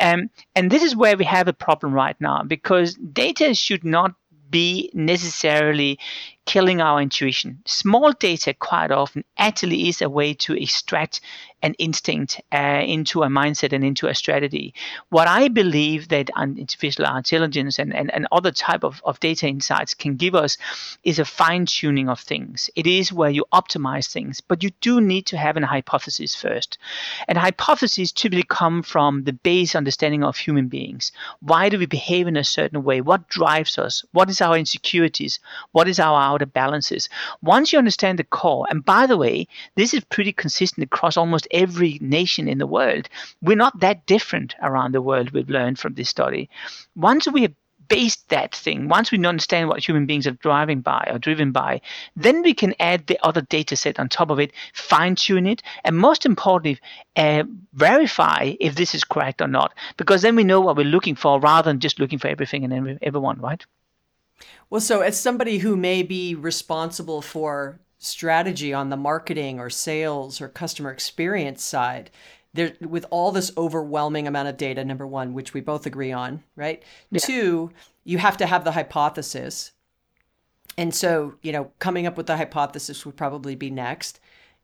Um, 0.00 0.30
and 0.54 0.70
this 0.70 0.82
is 0.82 0.94
where 0.94 1.16
we 1.16 1.24
have 1.24 1.48
a 1.48 1.52
problem 1.52 1.92
right 1.92 2.16
now 2.20 2.42
because 2.44 2.94
data 2.94 3.54
should 3.54 3.84
not 3.84 4.12
be 4.50 4.90
necessarily 4.94 5.98
killing 6.46 6.80
our 6.80 7.02
intuition. 7.02 7.58
Small 7.66 8.12
data 8.12 8.54
quite 8.54 8.90
often 8.90 9.24
actually 9.36 9.88
is 9.88 10.00
a 10.00 10.08
way 10.08 10.34
to 10.34 10.54
extract 10.54 11.20
an 11.62 11.74
instinct 11.74 12.40
uh, 12.52 12.82
into 12.84 13.22
a 13.22 13.28
mindset 13.28 13.72
and 13.72 13.84
into 13.84 14.06
a 14.06 14.14
strategy. 14.14 14.74
What 15.10 15.28
I 15.28 15.48
believe 15.48 16.08
that 16.08 16.30
artificial 16.36 17.04
intelligence 17.04 17.78
and, 17.78 17.94
and, 17.94 18.12
and 18.14 18.26
other 18.30 18.52
type 18.52 18.84
of, 18.84 19.02
of 19.04 19.18
data 19.20 19.48
insights 19.48 19.94
can 19.94 20.16
give 20.16 20.34
us 20.34 20.56
is 21.04 21.18
a 21.18 21.24
fine 21.24 21.66
tuning 21.66 22.08
of 22.08 22.20
things. 22.20 22.70
It 22.76 22.86
is 22.86 23.12
where 23.12 23.30
you 23.30 23.44
optimize 23.52 24.10
things, 24.10 24.40
but 24.40 24.62
you 24.62 24.70
do 24.80 25.00
need 25.00 25.26
to 25.26 25.36
have 25.36 25.56
an 25.56 25.62
hypothesis 25.64 26.34
first. 26.34 26.78
And 27.26 27.36
hypotheses 27.36 28.12
typically 28.12 28.44
come 28.48 28.82
from 28.82 29.24
the 29.24 29.32
base 29.32 29.74
understanding 29.74 30.22
of 30.22 30.36
human 30.36 30.68
beings. 30.68 31.12
Why 31.40 31.68
do 31.68 31.78
we 31.78 31.86
behave 31.86 32.26
in 32.26 32.36
a 32.36 32.44
certain 32.44 32.84
way? 32.84 33.00
What 33.00 33.28
drives 33.28 33.78
us? 33.78 34.04
What 34.12 34.30
is 34.30 34.40
our 34.40 34.56
insecurities? 34.56 35.40
What 35.72 35.88
is 35.88 35.98
our 35.98 36.20
outer 36.20 36.46
balances? 36.46 37.08
Once 37.42 37.72
you 37.72 37.78
understand 37.78 38.18
the 38.18 38.24
core, 38.24 38.66
and 38.70 38.84
by 38.84 39.06
the 39.06 39.16
way, 39.16 39.48
this 39.74 39.92
is 39.92 40.04
pretty 40.04 40.32
consistent 40.32 40.84
across 40.84 41.16
almost 41.16 41.47
every 41.50 41.98
nation 42.00 42.48
in 42.48 42.58
the 42.58 42.66
world. 42.66 43.08
We're 43.42 43.56
not 43.56 43.80
that 43.80 44.06
different 44.06 44.54
around 44.62 44.92
the 44.92 45.02
world, 45.02 45.30
we've 45.30 45.48
learned 45.48 45.78
from 45.78 45.94
this 45.94 46.08
study. 46.08 46.48
Once 46.94 47.26
we 47.28 47.42
have 47.42 47.54
based 47.88 48.28
that 48.28 48.54
thing, 48.54 48.88
once 48.88 49.10
we 49.10 49.24
understand 49.24 49.68
what 49.68 49.86
human 49.86 50.06
beings 50.06 50.26
are 50.26 50.32
driving 50.32 50.80
by 50.80 51.08
or 51.10 51.18
driven 51.18 51.52
by, 51.52 51.80
then 52.16 52.42
we 52.42 52.54
can 52.54 52.74
add 52.78 53.06
the 53.06 53.18
other 53.22 53.40
data 53.40 53.76
set 53.76 53.98
on 53.98 54.08
top 54.08 54.30
of 54.30 54.38
it, 54.38 54.52
fine 54.74 55.14
tune 55.14 55.46
it, 55.46 55.62
and 55.84 55.96
most 55.96 56.26
importantly, 56.26 56.78
uh, 57.16 57.44
verify 57.72 58.54
if 58.60 58.74
this 58.74 58.94
is 58.94 59.04
correct 59.04 59.40
or 59.40 59.48
not, 59.48 59.72
because 59.96 60.22
then 60.22 60.36
we 60.36 60.44
know 60.44 60.60
what 60.60 60.76
we're 60.76 60.84
looking 60.84 61.14
for 61.14 61.40
rather 61.40 61.70
than 61.70 61.80
just 61.80 61.98
looking 61.98 62.18
for 62.18 62.28
everything 62.28 62.64
and 62.64 62.98
everyone, 63.02 63.40
right? 63.40 63.64
Well, 64.70 64.80
so 64.80 65.00
as 65.00 65.18
somebody 65.18 65.58
who 65.58 65.76
may 65.76 66.02
be 66.02 66.34
responsible 66.34 67.22
for 67.22 67.80
strategy 67.98 68.72
on 68.72 68.90
the 68.90 68.96
marketing 68.96 69.58
or 69.58 69.68
sales 69.68 70.40
or 70.40 70.48
customer 70.48 70.90
experience 70.90 71.62
side 71.62 72.10
there 72.54 72.72
with 72.80 73.04
all 73.10 73.32
this 73.32 73.52
overwhelming 73.56 74.26
amount 74.26 74.48
of 74.48 74.56
data 74.56 74.84
number 74.84 75.06
one 75.06 75.34
which 75.34 75.52
we 75.52 75.60
both 75.60 75.84
agree 75.84 76.12
on 76.12 76.42
right? 76.56 76.82
Yeah. 77.10 77.20
two 77.20 77.70
you 78.04 78.18
have 78.18 78.38
to 78.38 78.46
have 78.46 78.64
the 78.64 78.72
hypothesis. 78.72 79.72
And 80.76 80.94
so 80.94 81.34
you 81.42 81.52
know 81.52 81.72
coming 81.78 82.06
up 82.06 82.16
with 82.16 82.26
the 82.26 82.36
hypothesis 82.36 83.04
would 83.04 83.16
probably 83.16 83.54
be 83.54 83.70
next. 83.70 84.20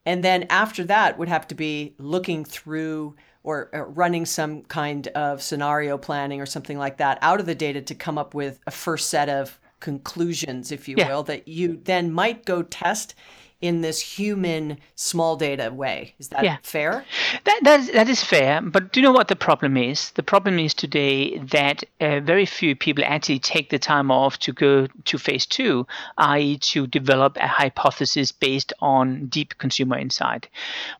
And 0.06 0.22
then 0.22 0.46
after 0.50 0.84
that 0.84 1.18
would 1.18 1.28
have 1.28 1.48
to 1.48 1.54
be 1.54 1.94
looking 1.98 2.44
through 2.44 3.16
or, 3.42 3.68
or 3.72 3.86
running 3.86 4.26
some 4.26 4.62
kind 4.62 5.08
of 5.08 5.42
scenario 5.42 5.98
planning 5.98 6.40
or 6.40 6.46
something 6.46 6.78
like 6.78 6.98
that 6.98 7.18
out 7.20 7.40
of 7.40 7.46
the 7.46 7.54
data 7.54 7.82
to 7.82 7.94
come 7.94 8.16
up 8.16 8.34
with 8.34 8.60
a 8.66 8.70
first 8.70 9.08
set 9.08 9.28
of 9.28 9.58
conclusions, 9.84 10.72
if 10.72 10.88
you 10.88 10.96
yeah. 10.96 11.08
will, 11.08 11.22
that 11.24 11.46
you 11.46 11.78
then 11.84 12.10
might 12.10 12.46
go 12.46 12.62
test 12.62 13.14
in 13.60 13.82
this 13.82 14.00
human 14.00 14.78
small 14.94 15.36
data 15.36 15.70
way. 15.72 16.14
Is 16.18 16.28
that 16.28 16.42
yeah. 16.42 16.56
fair? 16.62 17.04
That, 17.44 17.60
that, 17.64 17.80
is, 17.80 17.92
that 17.92 18.08
is 18.08 18.22
fair. 18.22 18.62
But 18.62 18.92
do 18.92 19.00
you 19.00 19.04
know 19.04 19.12
what 19.12 19.28
the 19.28 19.36
problem 19.36 19.76
is? 19.76 20.10
The 20.12 20.22
problem 20.22 20.58
is 20.58 20.72
today 20.72 21.38
that 21.38 21.84
uh, 22.00 22.20
very 22.20 22.46
few 22.46 22.74
people 22.74 23.04
actually 23.04 23.40
take 23.40 23.68
the 23.68 23.78
time 23.78 24.10
off 24.10 24.38
to 24.40 24.52
go 24.52 24.86
to 24.86 25.18
phase 25.18 25.44
two, 25.44 25.86
i.e., 26.18 26.58
to 26.72 26.86
develop 26.86 27.36
a 27.36 27.46
hypothesis 27.46 28.32
based 28.32 28.72
on 28.80 29.26
deep 29.26 29.56
consumer 29.58 29.98
insight. 29.98 30.48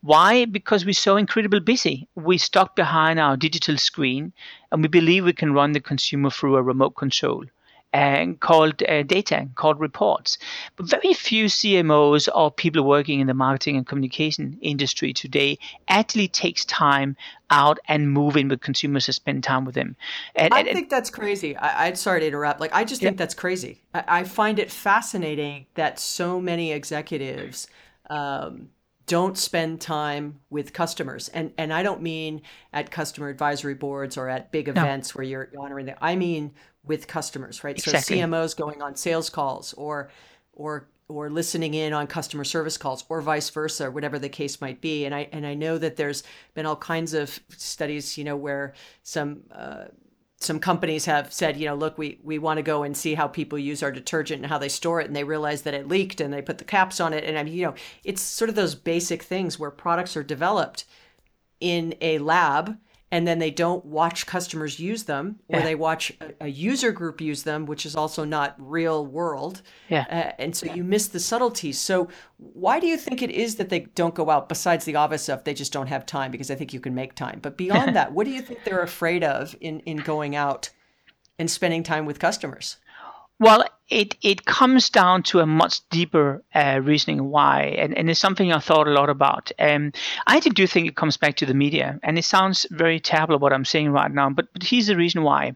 Why? 0.02 0.44
Because 0.44 0.84
we're 0.84 0.92
so 0.92 1.16
incredibly 1.16 1.60
busy. 1.60 2.06
We're 2.14 2.38
stuck 2.38 2.76
behind 2.76 3.18
our 3.18 3.36
digital 3.36 3.78
screen 3.78 4.32
and 4.72 4.82
we 4.82 4.88
believe 4.88 5.24
we 5.24 5.32
can 5.32 5.54
run 5.54 5.72
the 5.72 5.80
consumer 5.80 6.30
through 6.30 6.56
a 6.56 6.62
remote 6.62 6.96
control 6.96 7.44
and 7.94 8.40
called 8.40 8.82
uh, 8.82 9.04
data, 9.04 9.48
called 9.54 9.78
reports. 9.78 10.36
But 10.74 10.90
very 10.90 11.14
few 11.14 11.44
CMOs 11.44 12.28
or 12.34 12.50
people 12.50 12.82
working 12.82 13.20
in 13.20 13.28
the 13.28 13.34
marketing 13.34 13.76
and 13.76 13.86
communication 13.86 14.58
industry 14.60 15.12
today 15.12 15.58
actually 15.86 16.26
takes 16.26 16.64
time 16.64 17.16
out 17.50 17.78
and 17.86 18.10
move 18.10 18.36
in 18.36 18.48
with 18.48 18.60
consumers 18.60 19.06
to 19.06 19.12
spend 19.12 19.44
time 19.44 19.64
with 19.64 19.76
them. 19.76 19.94
And, 20.34 20.52
I 20.52 20.60
and, 20.60 20.70
think 20.70 20.90
that's 20.90 21.08
crazy. 21.08 21.56
I, 21.56 21.86
am 21.86 21.94
sorry 21.94 22.20
to 22.20 22.26
interrupt. 22.26 22.58
Like, 22.60 22.74
I 22.74 22.82
just 22.82 23.00
think 23.00 23.16
that's 23.16 23.34
crazy. 23.34 23.80
I, 23.94 24.04
I, 24.08 24.24
find 24.24 24.58
it 24.58 24.72
fascinating 24.72 25.66
that 25.74 26.00
so 26.00 26.40
many 26.40 26.72
executives 26.72 27.68
um, 28.10 28.70
don't 29.06 29.38
spend 29.38 29.80
time 29.80 30.40
with 30.50 30.72
customers 30.72 31.28
and 31.28 31.52
and 31.58 31.72
I 31.72 31.82
don't 31.82 32.00
mean 32.00 32.40
at 32.72 32.90
customer 32.90 33.28
advisory 33.28 33.74
boards 33.74 34.16
or 34.16 34.30
at 34.30 34.50
big 34.50 34.66
events 34.66 35.14
no. 35.14 35.18
where 35.18 35.24
you're 35.24 35.50
honoring 35.58 35.84
them 35.86 35.96
I 36.00 36.16
mean 36.16 36.54
with 36.86 37.06
customers 37.06 37.64
right 37.64 37.76
exactly. 37.78 38.20
so 38.20 38.26
CMOs 38.26 38.56
going 38.56 38.82
on 38.82 38.96
sales 38.96 39.30
calls 39.30 39.72
or 39.74 40.10
or 40.52 40.88
or 41.08 41.28
listening 41.28 41.74
in 41.74 41.92
on 41.92 42.06
customer 42.06 42.44
service 42.44 42.78
calls 42.78 43.04
or 43.08 43.20
vice 43.20 43.50
versa 43.50 43.90
whatever 43.90 44.18
the 44.18 44.28
case 44.28 44.60
might 44.60 44.80
be 44.80 45.04
and 45.04 45.14
I 45.14 45.28
and 45.32 45.46
I 45.46 45.54
know 45.54 45.78
that 45.78 45.96
there's 45.96 46.22
been 46.54 46.66
all 46.66 46.76
kinds 46.76 47.14
of 47.14 47.38
studies 47.56 48.16
you 48.16 48.24
know 48.24 48.36
where 48.36 48.74
some 49.02 49.42
uh, 49.50 49.84
some 50.44 50.60
companies 50.60 51.06
have 51.06 51.32
said, 51.32 51.56
you 51.56 51.66
know, 51.66 51.74
look, 51.74 51.96
we, 51.96 52.18
we 52.22 52.38
want 52.38 52.58
to 52.58 52.62
go 52.62 52.82
and 52.82 52.96
see 52.96 53.14
how 53.14 53.26
people 53.26 53.58
use 53.58 53.82
our 53.82 53.90
detergent 53.90 54.42
and 54.42 54.50
how 54.50 54.58
they 54.58 54.68
store 54.68 55.00
it. 55.00 55.06
And 55.06 55.16
they 55.16 55.24
realize 55.24 55.62
that 55.62 55.74
it 55.74 55.88
leaked 55.88 56.20
and 56.20 56.32
they 56.32 56.42
put 56.42 56.58
the 56.58 56.64
caps 56.64 57.00
on 57.00 57.12
it. 57.12 57.24
And 57.24 57.38
I 57.38 57.42
mean, 57.42 57.54
you 57.54 57.66
know, 57.66 57.74
it's 58.04 58.20
sort 58.20 58.50
of 58.50 58.54
those 58.54 58.74
basic 58.74 59.22
things 59.22 59.58
where 59.58 59.70
products 59.70 60.16
are 60.16 60.22
developed 60.22 60.84
in 61.60 61.94
a 62.00 62.18
lab 62.18 62.76
and 63.14 63.28
then 63.28 63.38
they 63.38 63.52
don't 63.52 63.84
watch 63.84 64.26
customers 64.26 64.80
use 64.80 65.04
them 65.04 65.38
or 65.48 65.60
yeah. 65.60 65.64
they 65.64 65.76
watch 65.76 66.10
a, 66.20 66.46
a, 66.46 66.48
user 66.48 66.90
group 66.90 67.20
use 67.20 67.44
them 67.44 67.64
which 67.64 67.86
is 67.86 67.94
also 67.94 68.24
not 68.24 68.56
real 68.58 69.06
world. 69.06 69.62
Yeah. 69.88 70.04
Uh, 70.10 70.42
and 70.42 70.56
so 70.56 70.74
you 70.74 70.82
miss 70.82 71.06
the 71.06 71.20
subtleties. 71.20 71.78
So 71.78 72.08
why 72.38 72.80
do 72.80 72.88
you 72.88 72.96
think 72.96 73.22
it 73.22 73.30
is 73.30 73.54
that 73.54 73.68
they 73.68 73.80
don't 73.94 74.16
go 74.16 74.30
out 74.30 74.48
besides 74.48 74.84
the 74.84 74.96
obvious 74.96 75.22
stuff? 75.22 75.44
They 75.44 75.54
just 75.54 75.72
don't 75.72 75.86
have 75.86 76.04
time 76.04 76.32
because 76.32 76.50
i 76.50 76.56
think 76.56 76.72
you 76.72 76.80
can 76.80 76.92
make 76.92 77.14
time. 77.14 77.38
But 77.40 77.56
beyond 77.56 77.94
that 77.96 78.10
what 78.10 78.24
do 78.24 78.32
you 78.32 78.42
think 78.42 78.64
they're 78.64 78.82
afraid 78.82 79.22
of 79.22 79.54
in 79.60 79.78
in 79.80 79.98
going 79.98 80.34
out 80.34 80.70
and 81.38 81.48
spending 81.48 81.84
time 81.84 82.06
with 82.06 82.18
customers? 82.18 82.78
Well, 83.38 83.64
it, 83.88 84.16
it 84.22 84.46
comes 84.46 84.88
down 84.88 85.22
to 85.24 85.40
a 85.40 85.46
much 85.46 85.86
deeper 85.90 86.42
uh, 86.54 86.80
reasoning 86.82 87.30
why, 87.30 87.74
and, 87.78 87.96
and 87.96 88.08
it's 88.08 88.20
something 88.20 88.50
I 88.52 88.58
thought 88.58 88.88
a 88.88 88.92
lot 88.92 89.10
about. 89.10 89.52
Um, 89.58 89.92
I 90.26 90.40
do 90.40 90.66
think 90.66 90.88
it 90.88 90.96
comes 90.96 91.16
back 91.16 91.36
to 91.36 91.46
the 91.46 91.54
media, 91.54 92.00
and 92.02 92.18
it 92.18 92.24
sounds 92.24 92.66
very 92.70 92.98
terrible 92.98 93.38
what 93.38 93.52
I'm 93.52 93.64
saying 93.64 93.90
right 93.90 94.10
now, 94.10 94.30
but, 94.30 94.46
but 94.52 94.62
here's 94.62 94.86
the 94.86 94.96
reason 94.96 95.22
why. 95.22 95.54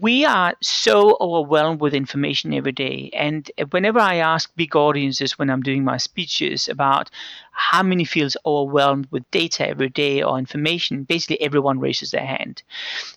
We 0.00 0.24
are 0.24 0.54
so 0.62 1.16
overwhelmed 1.20 1.80
with 1.80 1.94
information 1.94 2.54
every 2.54 2.72
day, 2.72 3.10
and 3.12 3.50
whenever 3.70 4.00
I 4.00 4.16
ask 4.16 4.50
big 4.56 4.74
audiences 4.74 5.38
when 5.38 5.50
I'm 5.50 5.62
doing 5.62 5.84
my 5.84 5.98
speeches 5.98 6.68
about 6.68 7.10
how 7.52 7.82
many 7.82 8.04
feels 8.04 8.36
overwhelmed 8.46 9.06
with 9.10 9.30
data 9.30 9.68
every 9.68 9.90
day 9.90 10.22
or 10.22 10.38
information, 10.38 11.04
basically 11.04 11.40
everyone 11.42 11.80
raises 11.80 12.10
their 12.10 12.24
hand. 12.24 12.62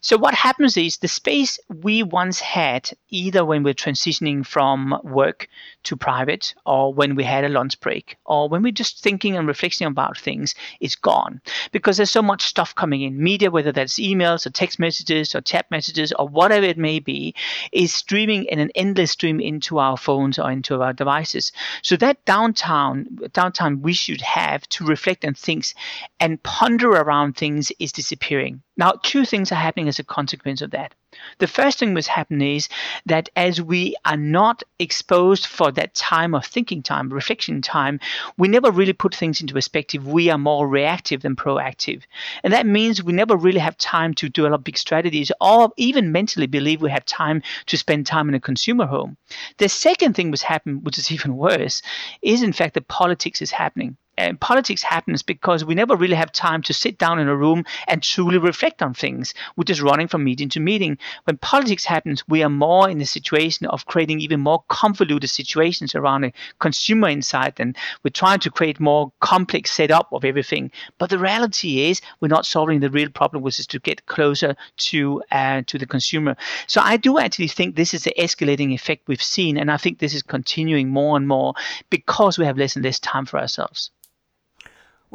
So 0.02 0.18
what 0.18 0.34
happens 0.34 0.76
is 0.76 0.98
the 0.98 1.08
space 1.08 1.58
we 1.82 2.04
once 2.04 2.42
had, 2.42 2.90
either 3.10 3.46
when 3.46 3.64
we're 3.64 3.74
transitioning 3.74 4.25
from 4.44 5.00
work 5.04 5.48
to 5.86 5.96
private, 5.96 6.54
or 6.66 6.94
when 6.94 7.16
we 7.16 7.24
had 7.24 7.44
a 7.44 7.50
lunch 7.50 7.80
break, 7.80 8.18
or 8.26 8.50
when 8.50 8.62
we're 8.62 8.72
just 8.72 9.02
thinking 9.02 9.36
and 9.36 9.48
reflecting 9.48 9.88
about 9.88 10.18
things, 10.18 10.56
is 10.80 10.96
gone 10.96 11.42
because 11.72 11.98
there's 11.98 12.12
so 12.12 12.22
much 12.22 12.44
stuff 12.44 12.76
coming 12.76 13.02
in. 13.02 13.22
Media, 13.22 13.50
whether 13.50 13.72
that's 13.72 14.00
emails 14.00 14.46
or 14.46 14.50
text 14.50 14.80
messages 14.80 15.34
or 15.34 15.42
chat 15.42 15.70
messages 15.72 16.12
or 16.20 16.28
whatever 16.28 16.66
it 16.66 16.78
may 16.78 17.00
be, 17.00 17.34
is 17.72 17.94
streaming 17.94 18.46
in 18.46 18.60
an 18.60 18.72
endless 18.76 19.12
stream 19.12 19.40
into 19.40 19.80
our 19.80 19.98
phones 19.98 20.38
or 20.38 20.52
into 20.52 20.82
our 20.82 20.94
devices. 20.94 21.52
So 21.82 21.96
that 21.98 22.24
downtown, 22.26 23.08
downtown 23.34 23.82
we 23.82 23.94
should 23.94 24.22
have 24.22 24.68
to 24.70 24.86
reflect 24.86 25.26
on 25.26 25.34
things 25.34 25.74
and 26.20 26.42
ponder 26.44 26.90
around 26.90 27.38
things 27.38 27.72
is 27.80 27.92
disappearing. 27.92 28.62
Now, 28.78 28.94
two 29.04 29.24
things 29.24 29.52
are 29.52 29.56
happening 29.56 29.88
as 29.88 30.00
a 30.00 30.04
consequence 30.04 30.62
of 30.62 30.72
that. 30.72 30.94
The 31.38 31.48
first 31.48 31.80
thing 31.80 31.94
that's 31.94 32.08
happening 32.08 32.56
is 32.56 32.68
that 33.06 33.30
as 33.38 33.62
we 33.62 33.96
are 34.04 34.18
not 34.18 34.64
exposed 34.80 35.46
for 35.46 35.72
that 35.76 35.94
time 35.94 36.34
of 36.36 36.46
thinking 36.46 36.82
time, 36.82 37.10
reflection 37.10 37.62
time, 37.62 38.00
we 38.38 38.48
never 38.48 38.72
really 38.72 38.94
put 38.94 39.16
things 39.16 39.42
into 39.42 39.54
perspective. 39.54 40.08
We 40.08 40.30
are 40.30 40.38
more 40.38 40.68
reactive 40.68 41.22
than 41.22 41.36
proactive. 41.36 42.04
And 42.44 42.54
that 42.54 42.66
means 42.66 43.04
we 43.04 43.14
never 43.14 43.38
really 43.38 43.60
have 43.60 43.78
time 43.78 44.14
to 44.16 44.30
develop 44.30 44.64
big 44.64 44.78
strategies 44.78 45.32
or 45.40 45.72
even 45.78 46.12
mentally 46.12 46.48
believe 46.48 46.82
we 46.82 46.92
have 46.92 47.06
time 47.06 47.42
to 47.68 47.78
spend 47.78 48.06
time 48.06 48.30
in 48.30 48.36
a 48.36 48.40
consumer 48.40 48.86
home. 48.86 49.18
The 49.58 49.70
second 49.70 50.16
thing 50.16 50.32
that's 50.32 50.42
happening, 50.42 50.84
which 50.84 50.98
is 50.98 51.12
even 51.16 51.38
worse, 51.38 51.82
is 52.22 52.44
in 52.44 52.54
fact 52.54 52.74
that 52.74 52.88
politics 52.88 53.42
is 53.42 53.52
happening 53.52 53.98
and 54.18 54.40
politics 54.40 54.82
happens 54.82 55.22
because 55.22 55.66
we 55.66 55.76
never 55.76 55.96
really 55.96 56.16
have 56.16 56.32
time 56.32 56.62
to 56.64 56.74
sit 56.74 56.98
down 56.98 57.20
in 57.20 57.28
a 57.28 57.36
room 57.36 57.66
and 57.88 58.02
truly 58.02 58.38
reflect 58.38 58.82
on 58.82 58.94
things. 58.94 59.34
We're 59.56 59.66
just 59.66 59.82
running 59.82 60.08
from 60.08 60.24
meeting 60.24 60.50
to 60.50 60.60
meeting. 60.60 60.98
When 61.26 61.38
politics 61.38 61.86
happens, 61.86 62.24
we 62.28 62.44
are 62.44 62.50
more 62.50 62.90
in 62.90 63.00
the 63.00 63.06
situation 63.06 63.68
of 63.68 63.86
creating 63.86 64.22
even 64.22 64.40
more 64.40 64.64
convoluted 64.70 65.30
situations 65.30 65.96
around 65.96 66.24
a 66.24 66.34
consumer 66.60 67.10
insight, 67.10 67.60
and 67.60 67.76
we're 68.04 68.12
trying 68.12 68.40
to 68.40 68.52
create 68.52 68.80
more 68.80 69.12
complex 69.20 69.72
setup 69.72 70.08
of 70.12 70.24
everything. 70.24 70.72
But 70.98 71.10
the 71.10 71.20
reality 71.20 71.90
is, 71.90 72.02
we're 72.20 72.28
not 72.28 72.46
solving 72.46 72.80
the 72.80 72.90
real 72.90 73.10
problem, 73.10 73.44
which 73.44 73.60
is 73.60 73.68
to 73.68 73.80
get 73.80 74.06
closer 74.06 74.56
to 74.78 75.24
uh, 75.32 75.64
to 75.68 75.78
the 75.78 75.86
consumer. 75.86 76.36
So 76.68 76.82
I 76.82 76.98
do 76.98 77.20
actually 77.20 77.50
think 77.50 77.76
this 77.76 77.94
is 77.94 78.04
the 78.04 78.14
escalating 78.18 78.74
effect 78.74 79.08
we've 79.08 79.22
seen, 79.22 79.58
and 79.58 79.72
I 79.72 79.78
think 79.78 80.00
this 80.00 80.14
is 80.14 80.24
continuing 80.24 80.90
more 80.90 81.18
and 81.18 81.28
more 81.28 81.54
because 81.90 82.38
we 82.38 82.46
have 82.46 82.58
less 82.58 82.76
and 82.76 82.86
less 82.86 83.00
time 83.00 83.26
for 83.26 83.40
ourselves. 83.40 83.92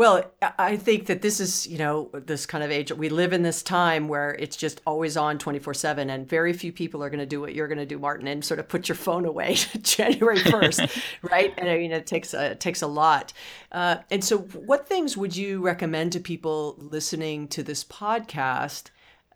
Well, 0.01 0.33
I 0.59 0.79
think 0.79 1.09
that 1.09 1.21
this 1.21 1.41
is, 1.41 1.67
you 1.67 1.77
know, 1.77 2.09
this 2.15 2.47
kind 2.47 2.65
of 2.65 2.71
age. 2.71 2.91
We 2.91 3.11
live 3.11 3.35
in 3.35 3.43
this 3.43 3.63
time 3.63 4.09
where 4.09 4.31
it's 4.31 4.57
just 4.57 4.81
always 4.87 5.15
on 5.15 5.37
24 5.37 5.75
7, 5.75 6.09
and 6.09 6.27
very 6.27 6.55
few 6.55 6.73
people 6.73 7.05
are 7.05 7.11
going 7.11 7.21
to 7.21 7.27
do 7.27 7.39
what 7.39 7.55
you're 7.55 7.69
going 7.69 7.77
to 7.77 7.85
do, 7.85 7.99
Martin, 7.99 8.27
and 8.27 8.43
sort 8.43 8.61
of 8.61 8.67
put 8.67 8.89
your 8.89 8.97
phone 8.97 9.27
away 9.27 9.57
January 9.83 10.39
1st, 10.39 11.03
right? 11.21 11.53
And 11.59 11.69
I 11.69 11.77
mean, 11.77 11.93
it 11.93 12.07
takes 12.07 12.33
a, 12.33 12.53
it 12.53 12.61
takes 12.61 12.81
a 12.81 12.87
lot. 12.87 13.35
Uh, 13.73 13.97
and 14.11 14.25
so, 14.25 14.39
what 14.39 14.89
things 14.89 15.19
would 15.19 15.37
you 15.37 15.61
recommend 15.61 16.13
to 16.13 16.21
people 16.21 16.77
listening 16.79 17.47
to 17.49 17.63
this 17.63 17.85
podcast 17.85 18.85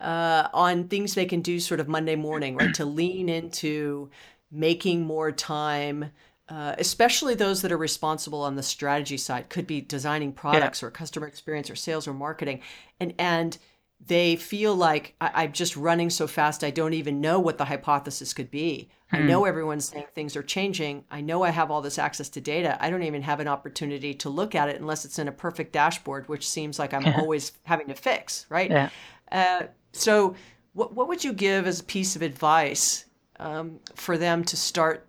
uh, 0.00 0.48
on 0.54 0.88
things 0.88 1.14
they 1.14 1.26
can 1.26 1.42
do 1.42 1.60
sort 1.60 1.78
of 1.78 1.88
Monday 1.88 2.16
morning, 2.16 2.56
right? 2.56 2.72
to 2.72 2.86
lean 2.86 3.28
into 3.28 4.08
making 4.50 5.04
more 5.04 5.30
time 5.30 6.10
uh, 6.48 6.74
especially 6.78 7.34
those 7.34 7.62
that 7.62 7.72
are 7.72 7.78
responsible 7.78 8.42
on 8.42 8.56
the 8.56 8.62
strategy 8.62 9.16
side, 9.16 9.48
could 9.48 9.66
be 9.66 9.80
designing 9.80 10.32
products 10.32 10.82
yeah. 10.82 10.88
or 10.88 10.90
customer 10.90 11.26
experience 11.26 11.70
or 11.70 11.76
sales 11.76 12.06
or 12.06 12.12
marketing, 12.12 12.60
and 13.00 13.14
and 13.18 13.58
they 14.06 14.36
feel 14.36 14.74
like 14.74 15.14
I, 15.20 15.44
am 15.44 15.52
just 15.52 15.76
running 15.76 16.10
so 16.10 16.26
fast 16.26 16.62
I 16.62 16.70
don't 16.70 16.92
even 16.92 17.20
know 17.20 17.40
what 17.40 17.58
the 17.58 17.64
hypothesis 17.64 18.34
could 18.34 18.50
be. 18.50 18.90
Hmm. 19.08 19.16
I 19.16 19.18
know 19.20 19.44
everyone's 19.44 19.86
saying 19.86 20.06
things 20.14 20.36
are 20.36 20.42
changing. 20.42 21.04
I 21.10 21.20
know 21.20 21.42
I 21.42 21.50
have 21.50 21.70
all 21.70 21.80
this 21.80 21.98
access 21.98 22.28
to 22.30 22.40
data. 22.40 22.76
I 22.80 22.90
don't 22.90 23.02
even 23.02 23.22
have 23.22 23.40
an 23.40 23.48
opportunity 23.48 24.12
to 24.14 24.28
look 24.28 24.54
at 24.54 24.68
it 24.68 24.80
unless 24.80 25.04
it's 25.04 25.18
in 25.18 25.28
a 25.28 25.32
perfect 25.32 25.72
dashboard, 25.72 26.28
which 26.28 26.48
seems 26.48 26.78
like 26.78 26.92
I'm 26.92 27.06
always 27.18 27.52
having 27.62 27.88
to 27.88 27.94
fix, 27.94 28.46
right? 28.50 28.70
Yeah. 28.70 28.90
Uh, 29.32 29.62
so, 29.92 30.34
what 30.74 30.94
what 30.94 31.08
would 31.08 31.24
you 31.24 31.32
give 31.32 31.66
as 31.66 31.80
a 31.80 31.84
piece 31.84 32.16
of 32.16 32.22
advice 32.22 33.06
um, 33.38 33.78
for 33.94 34.18
them 34.18 34.44
to 34.44 34.56
start 34.56 35.06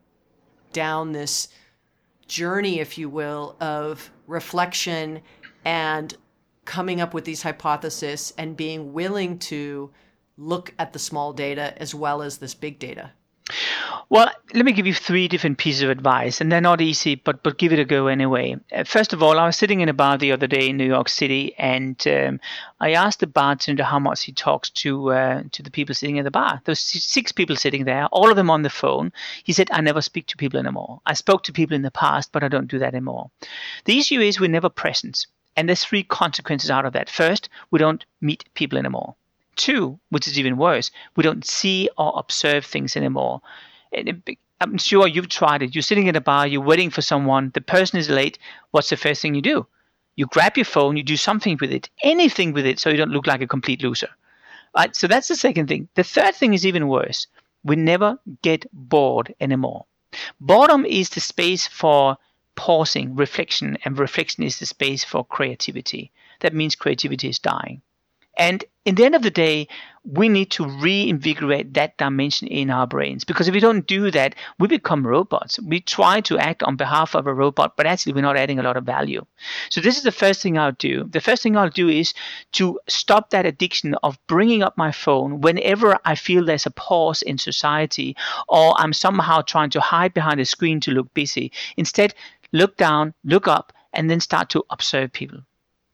down 0.75 1.13
this 1.13 1.47
journey, 2.27 2.81
if 2.81 2.97
you 2.97 3.07
will, 3.07 3.55
of 3.61 4.11
reflection 4.27 5.21
and 5.63 6.15
coming 6.65 6.99
up 6.99 7.13
with 7.13 7.23
these 7.23 7.41
hypotheses 7.41 8.33
and 8.37 8.57
being 8.57 8.91
willing 8.91 9.39
to 9.39 9.89
look 10.37 10.73
at 10.77 10.91
the 10.91 10.99
small 10.99 11.31
data 11.31 11.73
as 11.81 11.95
well 11.95 12.21
as 12.21 12.39
this 12.39 12.53
big 12.53 12.77
data? 12.77 13.11
Well, 14.09 14.31
let 14.53 14.65
me 14.65 14.71
give 14.71 14.87
you 14.87 14.93
three 14.93 15.27
different 15.27 15.57
pieces 15.57 15.83
of 15.83 15.89
advice, 15.89 16.41
and 16.41 16.51
they're 16.51 16.61
not 16.61 16.81
easy, 16.81 17.15
but 17.15 17.43
but 17.43 17.57
give 17.57 17.73
it 17.73 17.79
a 17.79 17.85
go 17.85 18.07
anyway. 18.07 18.55
Uh, 18.71 18.83
first 18.83 19.13
of 19.13 19.21
all, 19.21 19.39
I 19.39 19.45
was 19.45 19.55
sitting 19.55 19.81
in 19.81 19.89
a 19.89 19.93
bar 19.93 20.17
the 20.17 20.31
other 20.31 20.47
day 20.47 20.69
in 20.69 20.77
New 20.77 20.85
York 20.85 21.09
City, 21.09 21.55
and 21.57 22.01
um, 22.07 22.39
I 22.79 22.93
asked 22.93 23.19
the 23.19 23.27
bartender 23.27 23.83
how 23.83 23.99
much 23.99 24.23
he 24.23 24.31
talks 24.31 24.69
to 24.81 25.11
uh, 25.11 25.43
to 25.51 25.63
the 25.63 25.71
people 25.71 25.93
sitting 25.95 26.17
in 26.17 26.23
the 26.23 26.31
bar. 26.31 26.61
There's 26.65 26.79
six 26.79 27.31
people 27.31 27.55
sitting 27.55 27.85
there, 27.85 28.05
all 28.07 28.29
of 28.29 28.35
them 28.35 28.49
on 28.49 28.63
the 28.63 28.69
phone. 28.69 29.11
He 29.43 29.53
said, 29.53 29.69
"I 29.71 29.81
never 29.81 30.01
speak 30.01 30.27
to 30.27 30.37
people 30.37 30.59
anymore. 30.59 31.01
I 31.05 31.13
spoke 31.13 31.43
to 31.43 31.53
people 31.53 31.75
in 31.75 31.83
the 31.83 31.91
past, 31.91 32.31
but 32.31 32.43
I 32.43 32.47
don't 32.47 32.67
do 32.67 32.79
that 32.79 32.93
anymore." 32.93 33.29
The 33.85 33.99
issue 33.99 34.21
is 34.21 34.39
we're 34.39 34.49
never 34.49 34.69
present, 34.69 35.25
and 35.55 35.67
there's 35.69 35.83
three 35.83 36.03
consequences 36.03 36.71
out 36.71 36.85
of 36.85 36.93
that. 36.93 37.09
First, 37.09 37.49
we 37.69 37.79
don't 37.79 38.05
meet 38.21 38.45
people 38.55 38.79
anymore. 38.79 39.15
Two, 39.55 39.99
which 40.09 40.27
is 40.27 40.37
even 40.37 40.57
worse, 40.57 40.91
we 41.15 41.23
don't 41.23 41.45
see 41.45 41.89
or 41.97 42.13
observe 42.15 42.65
things 42.65 42.95
anymore. 42.95 43.41
I'm 44.61 44.77
sure 44.77 45.07
you've 45.07 45.29
tried 45.29 45.61
it. 45.61 45.75
You're 45.75 45.81
sitting 45.81 46.07
in 46.07 46.15
a 46.15 46.21
bar, 46.21 46.47
you're 46.47 46.61
waiting 46.61 46.89
for 46.89 47.01
someone, 47.01 47.51
the 47.53 47.61
person 47.61 47.99
is 47.99 48.09
late. 48.09 48.37
What's 48.71 48.89
the 48.89 48.97
first 48.97 49.21
thing 49.21 49.35
you 49.35 49.41
do? 49.41 49.67
You 50.15 50.27
grab 50.27 50.57
your 50.57 50.65
phone, 50.65 50.95
you 50.95 51.03
do 51.03 51.17
something 51.17 51.57
with 51.59 51.71
it, 51.71 51.89
anything 52.03 52.53
with 52.53 52.65
it, 52.65 52.79
so 52.79 52.89
you 52.89 52.97
don't 52.97 53.11
look 53.11 53.27
like 53.27 53.41
a 53.41 53.47
complete 53.47 53.83
loser. 53.83 54.09
Right? 54.75 54.95
So 54.95 55.07
that's 55.07 55.27
the 55.27 55.35
second 55.35 55.67
thing. 55.67 55.89
The 55.95 56.03
third 56.03 56.35
thing 56.35 56.53
is 56.53 56.65
even 56.65 56.87
worse. 56.87 57.27
We 57.63 57.75
never 57.75 58.19
get 58.41 58.65
bored 58.71 59.33
anymore. 59.39 59.85
Boredom 60.39 60.85
is 60.85 61.09
the 61.09 61.19
space 61.19 61.67
for 61.67 62.17
pausing, 62.55 63.15
reflection, 63.15 63.77
and 63.83 63.99
reflection 63.99 64.43
is 64.43 64.59
the 64.59 64.65
space 64.65 65.03
for 65.03 65.25
creativity. 65.25 66.11
That 66.39 66.53
means 66.53 66.75
creativity 66.75 67.27
is 67.27 67.39
dying. 67.39 67.81
And 68.37 68.63
in 68.85 68.95
the 68.95 69.05
end 69.05 69.15
of 69.15 69.23
the 69.23 69.31
day, 69.31 69.67
we 70.05 70.29
need 70.29 70.51
to 70.51 70.67
reinvigorate 70.67 71.73
that 71.73 71.97
dimension 71.97 72.47
in 72.47 72.69
our 72.69 72.85
brains 72.85 73.23
because 73.23 73.47
if 73.47 73.53
we 73.55 73.59
don't 73.59 73.87
do 73.87 74.11
that, 74.11 74.35
we 74.59 74.67
become 74.67 75.05
robots. 75.05 75.59
We 75.59 75.81
try 75.81 76.21
to 76.21 76.37
act 76.37 76.61
on 76.61 76.75
behalf 76.75 77.15
of 77.15 77.25
a 77.25 77.33
robot, 77.33 77.75
but 77.75 77.87
actually 77.87 78.13
we're 78.13 78.21
not 78.21 78.37
adding 78.37 78.59
a 78.59 78.63
lot 78.63 78.77
of 78.77 78.83
value. 78.83 79.25
So 79.71 79.81
this 79.81 79.97
is 79.97 80.03
the 80.03 80.11
first 80.11 80.43
thing 80.43 80.59
I'll 80.59 80.73
do. 80.73 81.05
The 81.05 81.21
first 81.21 81.41
thing 81.41 81.57
I'll 81.57 81.69
do 81.71 81.89
is 81.89 82.13
to 82.53 82.79
stop 82.87 83.31
that 83.31 83.47
addiction 83.47 83.95
of 84.03 84.19
bringing 84.27 84.61
up 84.61 84.77
my 84.77 84.91
phone 84.91 85.41
whenever 85.41 85.97
I 86.05 86.13
feel 86.13 86.45
there's 86.45 86.67
a 86.67 86.71
pause 86.71 87.23
in 87.23 87.39
society 87.39 88.15
or 88.47 88.79
I'm 88.79 88.93
somehow 88.93 89.41
trying 89.41 89.71
to 89.71 89.81
hide 89.81 90.13
behind 90.13 90.39
a 90.39 90.45
screen 90.45 90.79
to 90.81 90.91
look 90.91 91.11
busy. 91.15 91.51
Instead, 91.77 92.13
look 92.51 92.77
down, 92.77 93.15
look 93.23 93.47
up, 93.47 93.73
and 93.91 94.09
then 94.09 94.19
start 94.19 94.49
to 94.51 94.63
observe 94.69 95.11
people 95.11 95.39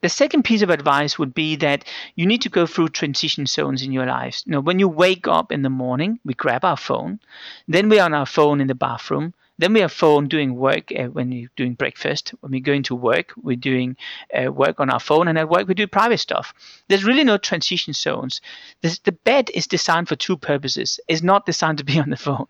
the 0.02 0.10
second 0.10 0.44
piece 0.44 0.62
of 0.62 0.70
advice 0.70 1.18
would 1.18 1.34
be 1.34 1.56
that 1.58 1.86
you 2.16 2.26
need 2.26 2.42
to 2.42 2.50
go 2.50 2.66
through 2.66 2.90
transition 2.90 3.46
zones 3.46 3.84
in 3.84 3.92
your 3.92 4.06
lives. 4.06 4.44
You 4.46 4.54
know, 4.54 4.60
when 4.60 4.80
you 4.80 4.88
wake 4.88 5.28
up 5.28 5.52
in 5.52 5.62
the 5.62 5.70
morning, 5.70 6.20
we 6.26 6.34
grab 6.34 6.66
our 6.66 6.78
phone, 6.78 7.20
then 7.68 7.88
we're 7.88 8.04
on 8.04 8.14
our 8.14 8.26
phone 8.26 8.62
in 8.62 8.68
the 8.68 8.76
bathroom, 8.76 9.34
then 9.62 9.74
we 9.74 9.80
have 9.82 9.92
phone 9.92 10.28
doing 10.28 10.56
work 10.56 10.92
uh, 10.98 11.06
when 11.06 11.32
you're 11.32 11.50
doing 11.56 11.76
breakfast. 11.76 12.34
When 12.40 12.52
we're 12.52 12.62
going 12.62 12.82
to 12.84 12.96
work, 12.96 13.32
we're 13.38 13.56
doing 13.56 13.96
uh, 14.34 14.52
work 14.52 14.80
on 14.80 14.90
our 14.90 15.00
phone, 15.00 15.28
and 15.28 15.38
at 15.38 15.50
work 15.50 15.68
we 15.68 15.76
do 15.76 15.86
private 15.86 16.20
stuff. 16.20 16.52
There's 16.88 17.04
really 17.04 17.24
no 17.24 17.38
transition 17.38 17.94
zones. 17.94 18.42
This, 18.82 18.98
the 18.98 19.12
bed 19.12 19.52
is 19.54 19.68
designed 19.68 20.10
for 20.10 20.16
two 20.16 20.36
purposes. 20.36 21.00
It's 21.08 21.22
not 21.22 21.46
designed 21.46 21.78
to 21.78 21.84
be 21.84 22.00
on 22.04 22.10
the 22.10 22.18
phone. 22.18 22.48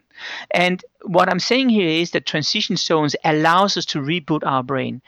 And 0.51 0.85
what 1.01 1.29
I'm 1.29 1.39
saying 1.39 1.67
here 1.67 1.89
is 1.89 2.11
that 2.11 2.25
transition 2.25 2.77
zones 2.77 3.15
allows 3.25 3.75
us 3.75 3.85
to 3.87 3.99
reboot 3.99 4.45
our 4.45 4.63
brain. 4.63 5.01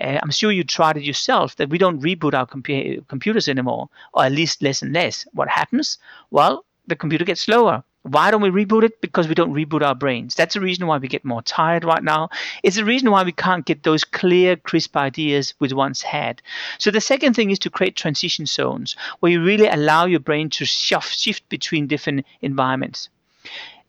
Uh, 0.00 0.18
I'm 0.22 0.30
sure 0.30 0.52
you 0.52 0.64
tried 0.64 0.96
it 0.96 1.04
yourself 1.04 1.56
that 1.56 1.68
we 1.68 1.76
don't 1.76 2.00
reboot 2.00 2.32
our 2.32 2.46
compu- 2.46 3.06
computers 3.08 3.48
anymore, 3.48 3.90
or 4.14 4.24
at 4.24 4.32
least 4.32 4.62
less 4.62 4.80
and 4.80 4.94
less. 4.94 5.26
What 5.32 5.48
happens? 5.48 5.98
Well, 6.30 6.64
the 6.86 6.96
computer 6.96 7.24
gets 7.26 7.42
slower 7.42 7.84
why 8.02 8.30
don't 8.30 8.40
we 8.40 8.48
reboot 8.50 8.84
it? 8.84 9.00
Because 9.00 9.28
we 9.28 9.34
don't 9.34 9.52
reboot 9.52 9.82
our 9.82 9.94
brains. 9.94 10.34
That's 10.34 10.54
the 10.54 10.60
reason 10.60 10.86
why 10.86 10.96
we 10.96 11.08
get 11.08 11.24
more 11.24 11.42
tired 11.42 11.84
right 11.84 12.02
now. 12.02 12.30
It's 12.62 12.76
the 12.76 12.84
reason 12.84 13.10
why 13.10 13.24
we 13.24 13.32
can't 13.32 13.66
get 13.66 13.82
those 13.82 14.04
clear, 14.04 14.56
crisp 14.56 14.96
ideas 14.96 15.52
we 15.58 15.68
once 15.72 16.00
had. 16.00 16.40
So 16.78 16.90
the 16.90 17.00
second 17.00 17.34
thing 17.34 17.50
is 17.50 17.58
to 17.60 17.70
create 17.70 17.96
transition 17.96 18.46
zones 18.46 18.96
where 19.20 19.32
you 19.32 19.42
really 19.42 19.68
allow 19.68 20.06
your 20.06 20.20
brain 20.20 20.48
to 20.50 20.64
shift 20.64 21.48
between 21.50 21.86
different 21.86 22.24
environments. 22.40 23.10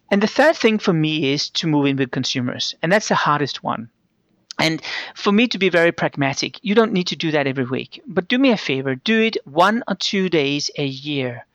And 0.10 0.22
the 0.22 0.28
third 0.28 0.58
thing 0.58 0.78
for 0.78 0.92
me 0.92 1.32
is 1.32 1.50
to 1.52 1.68
move 1.68 1.86
in 1.86 1.96
with 1.96 2.12
consumers. 2.12 2.76
And 2.84 2.92
that's 2.92 3.08
the 3.08 3.16
hardest 3.16 3.64
one. 3.64 3.90
And 4.60 4.82
for 5.16 5.32
me 5.32 5.48
to 5.48 5.58
be 5.58 5.70
very 5.70 5.94
pragmatic, 5.94 6.60
you 6.62 6.76
don't 6.76 6.92
need 6.92 7.08
to 7.08 7.16
do 7.16 7.32
that 7.32 7.48
every 7.48 7.64
week. 7.64 8.02
But 8.06 8.28
do 8.28 8.38
me 8.38 8.52
a 8.52 8.58
favor, 8.58 8.96
do 8.96 9.22
it 9.22 9.38
one 9.46 9.84
or 9.88 9.96
two 9.96 10.28
days 10.28 10.70
a 10.78 10.86
year 10.86 11.46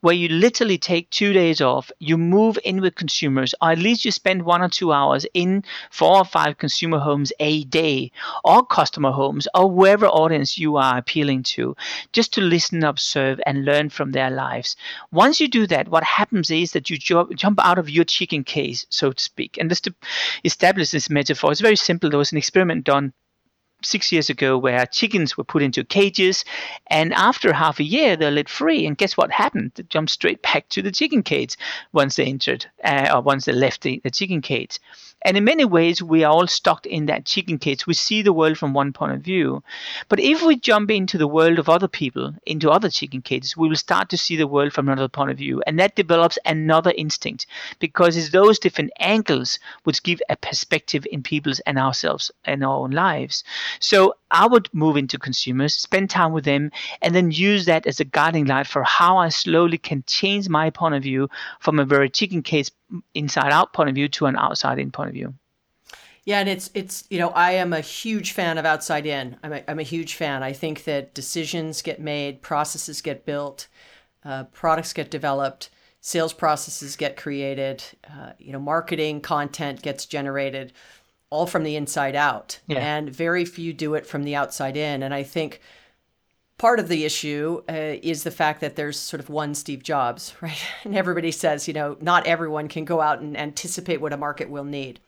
where 0.00 0.14
you 0.14 0.28
literally 0.28 0.78
take 0.78 1.10
two 1.10 1.32
days 1.32 1.60
off, 1.60 1.90
you 1.98 2.16
move 2.16 2.58
in 2.64 2.80
with 2.80 2.94
consumers, 2.94 3.54
or 3.60 3.70
at 3.70 3.78
least 3.78 4.04
you 4.04 4.10
spend 4.10 4.42
one 4.42 4.62
or 4.62 4.68
two 4.68 4.92
hours 4.92 5.26
in 5.34 5.64
four 5.90 6.18
or 6.18 6.24
five 6.24 6.58
consumer 6.58 6.98
homes 6.98 7.32
a 7.40 7.64
day, 7.64 8.10
or 8.44 8.64
customer 8.64 9.10
homes, 9.10 9.48
or 9.54 9.70
wherever 9.70 10.06
audience 10.06 10.58
you 10.58 10.76
are 10.76 10.98
appealing 10.98 11.42
to, 11.42 11.76
just 12.12 12.32
to 12.34 12.40
listen, 12.40 12.84
observe, 12.84 13.40
and 13.46 13.64
learn 13.64 13.88
from 13.88 14.12
their 14.12 14.30
lives. 14.30 14.76
Once 15.12 15.40
you 15.40 15.48
do 15.48 15.66
that, 15.66 15.88
what 15.88 16.04
happens 16.04 16.50
is 16.50 16.72
that 16.72 16.90
you 16.90 16.96
jump 16.98 17.58
out 17.62 17.78
of 17.78 17.90
your 17.90 18.04
chicken 18.04 18.44
case, 18.44 18.86
so 18.90 19.12
to 19.12 19.22
speak. 19.22 19.56
And 19.58 19.68
just 19.68 19.84
to 19.84 19.94
establish 20.44 20.90
this 20.90 21.10
metaphor, 21.10 21.52
it's 21.52 21.60
very 21.60 21.76
simple. 21.76 22.10
There 22.10 22.18
was 22.18 22.32
an 22.32 22.38
experiment 22.38 22.84
done 22.84 23.12
six 23.84 24.12
years 24.12 24.30
ago 24.30 24.58
where 24.58 24.86
chickens 24.86 25.36
were 25.36 25.44
put 25.44 25.62
into 25.62 25.84
cages 25.84 26.44
and 26.88 27.12
after 27.14 27.52
half 27.52 27.80
a 27.80 27.84
year 27.84 28.16
they're 28.16 28.30
let 28.30 28.48
free. 28.48 28.86
And 28.86 28.96
guess 28.98 29.16
what 29.16 29.30
happened? 29.30 29.72
They 29.74 29.82
jumped 29.84 30.12
straight 30.12 30.42
back 30.42 30.68
to 30.70 30.82
the 30.82 30.92
chicken 30.92 31.22
cage 31.22 31.56
once 31.92 32.16
they 32.16 32.24
entered 32.24 32.66
uh, 32.82 33.10
or 33.14 33.22
once 33.22 33.44
they 33.44 33.52
left 33.52 33.82
the, 33.82 34.00
the 34.04 34.10
chicken 34.10 34.42
cage 34.42 34.78
and 35.24 35.38
in 35.38 35.44
many 35.44 35.64
ways, 35.64 36.02
we 36.02 36.22
are 36.22 36.30
all 36.32 36.46
stuck 36.46 36.84
in 36.84 37.06
that 37.06 37.24
chicken 37.24 37.58
cage. 37.58 37.86
We 37.86 37.94
see 37.94 38.20
the 38.20 38.32
world 38.32 38.58
from 38.58 38.74
one 38.74 38.92
point 38.92 39.12
of 39.12 39.22
view. 39.22 39.62
But 40.10 40.20
if 40.20 40.42
we 40.42 40.56
jump 40.56 40.90
into 40.90 41.16
the 41.16 41.26
world 41.26 41.58
of 41.58 41.70
other 41.70 41.88
people, 41.88 42.34
into 42.44 42.70
other 42.70 42.90
chicken 42.90 43.22
cages, 43.22 43.56
we 43.56 43.66
will 43.66 43.76
start 43.76 44.10
to 44.10 44.18
see 44.18 44.36
the 44.36 44.46
world 44.46 44.74
from 44.74 44.86
another 44.86 45.08
point 45.08 45.30
of 45.30 45.38
view. 45.38 45.62
And 45.66 45.78
that 45.78 45.96
develops 45.96 46.38
another 46.44 46.92
instinct 46.96 47.46
because 47.78 48.18
it's 48.18 48.30
those 48.30 48.58
different 48.58 48.90
angles 49.00 49.58
which 49.84 50.02
give 50.02 50.20
a 50.28 50.36
perspective 50.36 51.06
in 51.10 51.22
people's 51.22 51.60
and 51.60 51.78
ourselves 51.78 52.30
and 52.44 52.62
our 52.62 52.76
own 52.76 52.90
lives. 52.90 53.44
So 53.80 54.16
I 54.30 54.46
would 54.46 54.68
move 54.74 54.98
into 54.98 55.18
consumers, 55.18 55.74
spend 55.74 56.10
time 56.10 56.32
with 56.32 56.44
them, 56.44 56.70
and 57.00 57.14
then 57.14 57.30
use 57.30 57.64
that 57.64 57.86
as 57.86 57.98
a 57.98 58.04
guiding 58.04 58.44
light 58.44 58.66
for 58.66 58.82
how 58.82 59.16
I 59.16 59.30
slowly 59.30 59.78
can 59.78 60.04
change 60.06 60.50
my 60.50 60.68
point 60.68 60.94
of 60.94 61.02
view 61.02 61.30
from 61.60 61.78
a 61.78 61.84
very 61.86 62.10
chicken 62.10 62.42
case 62.42 62.70
inside 63.14 63.52
out 63.52 63.72
point 63.72 63.88
of 63.88 63.94
view 63.94 64.08
to 64.08 64.26
an 64.26 64.36
outside 64.36 64.78
in 64.78 64.90
point 64.90 65.08
of 65.08 65.14
view. 65.14 65.34
Yeah, 66.24 66.40
and 66.40 66.48
it's 66.48 66.70
it's 66.72 67.04
you 67.10 67.18
know 67.18 67.28
I 67.30 67.52
am 67.52 67.72
a 67.72 67.80
huge 67.80 68.32
fan 68.32 68.56
of 68.56 68.64
outside 68.64 69.06
in. 69.06 69.36
I'm 69.42 69.52
a, 69.52 69.62
I'm 69.68 69.78
a 69.78 69.84
huge 69.84 70.14
fan. 70.14 70.42
I 70.42 70.52
think 70.52 70.84
that 70.84 71.14
decisions 71.14 71.82
get 71.82 72.00
made, 72.00 72.40
processes 72.40 73.02
get 73.02 73.26
built, 73.26 73.68
uh, 74.24 74.44
products 74.44 74.94
get 74.94 75.10
developed, 75.10 75.68
sales 76.00 76.32
processes 76.32 76.96
get 76.96 77.16
created, 77.16 77.82
uh, 78.10 78.32
you 78.38 78.52
know, 78.52 78.58
marketing 78.58 79.20
content 79.20 79.82
gets 79.82 80.06
generated, 80.06 80.72
all 81.30 81.46
from 81.46 81.62
the 81.62 81.76
inside 81.76 82.14
out. 82.14 82.60
Yeah. 82.66 82.78
And 82.78 83.10
very 83.10 83.44
few 83.44 83.72
do 83.72 83.94
it 83.94 84.06
from 84.06 84.24
the 84.24 84.34
outside 84.34 84.76
in. 84.76 85.02
And 85.02 85.12
I 85.12 85.22
think 85.22 85.60
part 86.58 86.78
of 86.78 86.88
the 86.88 87.04
issue 87.04 87.62
uh, 87.68 87.96
is 88.02 88.22
the 88.22 88.30
fact 88.30 88.60
that 88.60 88.76
there's 88.76 88.98
sort 88.98 89.20
of 89.20 89.28
one 89.28 89.54
Steve 89.54 89.82
Jobs, 89.82 90.34
right? 90.40 90.60
And 90.84 90.96
everybody 90.96 91.30
says, 91.30 91.66
you 91.68 91.74
know, 91.74 91.96
not 92.00 92.26
everyone 92.26 92.68
can 92.68 92.84
go 92.84 93.00
out 93.00 93.20
and 93.20 93.36
anticipate 93.36 94.00
what 94.00 94.12
a 94.12 94.18
market 94.18 94.50
will 94.50 94.64
need. 94.64 95.00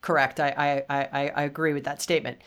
Correct. 0.00 0.38
I, 0.38 0.84
I, 0.88 0.98
I, 1.00 1.28
I 1.28 1.42
agree 1.42 1.72
with 1.72 1.84
that 1.84 2.02
statement. 2.02 2.38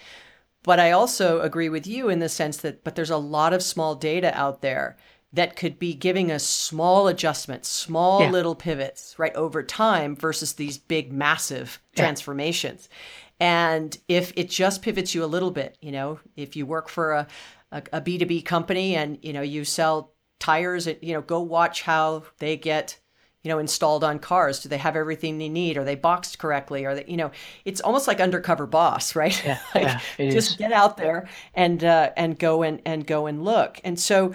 But 0.63 0.79
I 0.79 0.91
also 0.91 1.41
agree 1.41 1.69
with 1.69 1.87
you 1.87 2.09
in 2.09 2.19
the 2.19 2.29
sense 2.29 2.57
that, 2.57 2.83
but 2.83 2.95
there's 2.95 3.09
a 3.09 3.17
lot 3.17 3.51
of 3.51 3.63
small 3.63 3.95
data 3.95 4.31
out 4.37 4.61
there 4.61 4.95
that 5.33 5.55
could 5.55 5.79
be 5.79 5.93
giving 5.93 6.31
us 6.31 6.43
small 6.43 7.07
adjustments, 7.07 7.67
small 7.67 8.21
yeah. 8.21 8.31
little 8.31 8.55
pivots, 8.55 9.15
right, 9.17 9.33
over 9.35 9.63
time 9.63 10.15
versus 10.15 10.53
these 10.53 10.77
big, 10.77 11.11
massive 11.11 11.81
yeah. 11.93 12.03
transformations. 12.03 12.89
And 13.39 13.97
if 14.07 14.33
it 14.35 14.49
just 14.49 14.83
pivots 14.83 15.15
you 15.15 15.23
a 15.23 15.25
little 15.25 15.51
bit, 15.51 15.77
you 15.81 15.91
know, 15.91 16.19
if 16.35 16.55
you 16.55 16.65
work 16.65 16.89
for 16.89 17.13
a, 17.13 17.27
a, 17.71 17.83
a 17.93 18.01
B2B 18.01 18.45
company 18.45 18.95
and, 18.95 19.17
you 19.21 19.33
know, 19.33 19.41
you 19.41 19.65
sell 19.65 20.13
tires, 20.39 20.87
you 20.87 21.13
know, 21.13 21.21
go 21.21 21.39
watch 21.41 21.83
how 21.83 22.23
they 22.39 22.57
get 22.57 22.97
you 23.43 23.49
know 23.49 23.59
installed 23.59 24.03
on 24.03 24.19
cars. 24.19 24.59
Do 24.59 24.69
they 24.69 24.77
have 24.77 24.95
everything 24.95 25.37
they 25.37 25.49
need? 25.49 25.77
Are 25.77 25.83
they 25.83 25.95
boxed 25.95 26.39
correctly? 26.39 26.85
Are 26.85 26.95
they 26.95 27.05
you 27.07 27.17
know 27.17 27.31
it's 27.65 27.81
almost 27.81 28.07
like 28.07 28.19
undercover 28.19 28.67
boss 28.67 29.15
right? 29.15 29.43
Yeah, 29.43 29.59
like 29.73 29.83
yeah 29.83 30.31
just 30.31 30.51
is. 30.51 30.55
get 30.57 30.71
out 30.71 30.97
there 30.97 31.27
and 31.53 31.83
uh, 31.83 32.11
and 32.15 32.37
go 32.37 32.63
and 32.63 32.81
and 32.85 33.05
go 33.05 33.27
and 33.27 33.43
look. 33.43 33.79
And 33.83 33.99
so 33.99 34.33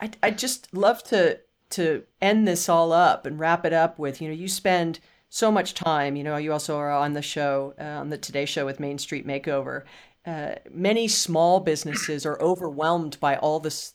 I, 0.00 0.10
I 0.22 0.30
just 0.30 0.72
love 0.74 1.02
to 1.04 1.40
to 1.70 2.04
end 2.20 2.46
this 2.46 2.68
all 2.68 2.92
up 2.92 3.26
and 3.26 3.38
wrap 3.38 3.64
it 3.64 3.72
up 3.72 3.98
with 3.98 4.20
you 4.20 4.28
know 4.28 4.34
you 4.34 4.48
spend 4.48 5.00
so 5.28 5.50
much 5.50 5.74
time 5.74 6.14
you 6.14 6.22
know 6.22 6.36
you 6.36 6.52
also 6.52 6.76
are 6.76 6.92
on 6.92 7.12
the 7.12 7.22
show 7.22 7.74
uh, 7.80 7.82
on 7.82 8.10
the 8.10 8.16
today 8.16 8.44
show 8.44 8.64
with 8.64 8.78
main 8.78 8.98
street 8.98 9.26
makeover 9.26 9.82
uh, 10.26 10.56
many 10.72 11.06
small 11.06 11.60
businesses 11.60 12.26
are 12.26 12.40
overwhelmed 12.40 13.18
by 13.20 13.36
all 13.36 13.60
this 13.60 13.94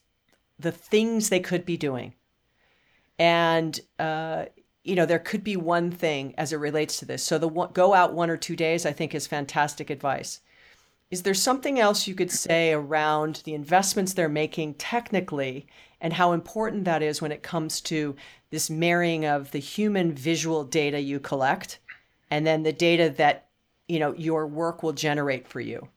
the 0.57 0.71
things 0.71 1.29
they 1.29 1.39
could 1.39 1.65
be 1.65 1.75
doing. 1.75 2.13
And 3.19 3.79
uh, 3.99 4.45
you 4.83 4.95
know 4.95 5.05
there 5.05 5.19
could 5.19 5.43
be 5.43 5.57
one 5.57 5.91
thing 5.91 6.33
as 6.37 6.53
it 6.53 6.57
relates 6.57 6.99
to 6.99 7.05
this. 7.05 7.23
So 7.23 7.37
the 7.37 7.47
one, 7.47 7.71
go 7.73 7.93
out 7.93 8.13
one 8.13 8.29
or 8.29 8.37
two 8.37 8.55
days 8.55 8.85
i 8.85 8.91
think 8.93 9.13
is 9.13 9.27
fantastic 9.27 9.89
advice. 9.89 10.39
Is 11.09 11.23
there 11.23 11.33
something 11.33 11.77
else 11.77 12.07
you 12.07 12.15
could 12.15 12.31
say 12.31 12.71
around 12.71 13.41
the 13.43 13.53
investments 13.53 14.13
they're 14.13 14.29
making 14.29 14.75
technically 14.75 15.67
and 15.99 16.13
how 16.13 16.31
important 16.31 16.85
that 16.85 17.03
is 17.03 17.21
when 17.21 17.33
it 17.33 17.43
comes 17.43 17.81
to 17.81 18.15
this 18.49 18.69
marrying 18.69 19.25
of 19.25 19.51
the 19.51 19.59
human 19.59 20.13
visual 20.13 20.63
data 20.63 21.01
you 21.01 21.19
collect 21.19 21.79
and 22.29 22.47
then 22.47 22.63
the 22.63 22.71
data 22.71 23.09
that 23.17 23.49
you 23.89 23.99
know 23.99 24.13
your 24.13 24.47
work 24.47 24.81
will 24.81 24.93
generate 24.93 25.47
for 25.47 25.59
you 25.59 25.89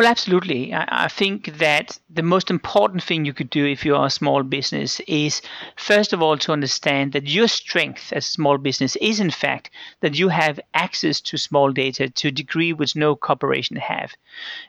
well, 0.00 0.08
absolutely. 0.08 0.72
I, 0.72 1.08
think 1.08 1.58
that 1.58 1.98
the 2.08 2.22
most 2.22 2.48
important 2.48 3.02
thing 3.02 3.26
you 3.26 3.34
could 3.34 3.50
do 3.50 3.66
if 3.66 3.84
you 3.84 3.94
are 3.94 4.06
a 4.06 4.10
small 4.10 4.42
business 4.42 4.98
is, 5.00 5.42
first 5.76 6.14
of 6.14 6.22
all, 6.22 6.38
to 6.38 6.52
understand 6.52 7.12
that 7.12 7.28
your 7.28 7.48
strength 7.48 8.10
as 8.14 8.24
a 8.24 8.30
small 8.30 8.56
business 8.56 8.96
is, 8.96 9.20
in 9.20 9.30
fact, 9.30 9.68
that 10.00 10.18
you 10.18 10.30
have 10.30 10.58
access 10.72 11.20
to 11.20 11.36
small 11.36 11.70
data 11.70 12.08
to 12.08 12.28
a 12.28 12.30
degree 12.30 12.72
which 12.72 12.96
no 12.96 13.14
corporation 13.14 13.76
have. 13.76 14.12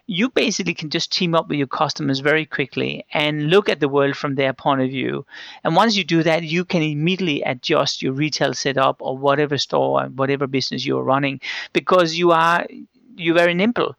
You 0.06 0.28
basically 0.28 0.74
can 0.74 0.90
just 0.90 1.14
team 1.14 1.34
up 1.34 1.48
with 1.48 1.58
your 1.60 1.68
customers 1.68 2.20
very 2.20 2.46
quickly 2.46 3.06
and 3.14 3.50
look 3.50 3.70
at 3.70 3.80
the 3.80 3.88
world 3.88 4.18
from 4.18 4.36
their 4.36 4.52
point 4.52 4.82
of 4.82 4.90
view. 4.90 5.26
And 5.64 5.78
once 5.78 5.96
you 5.96 6.04
do 6.04 6.24
that, 6.24 6.44
you 6.44 6.66
can 6.66 6.82
immediately 6.82 7.42
adjust 7.44 8.02
your 8.02 8.12
retail 8.12 8.54
setup 8.54 8.98
or 9.00 9.18
whatever 9.18 9.58
store, 9.58 10.04
and 10.04 10.20
whatever 10.20 10.46
business 10.46 10.86
you're 10.86 11.04
running, 11.04 11.40
because 11.72 12.16
you 12.16 12.32
are 12.32 12.68
you're 13.16 13.36
very 13.36 13.54
nimble 13.54 13.96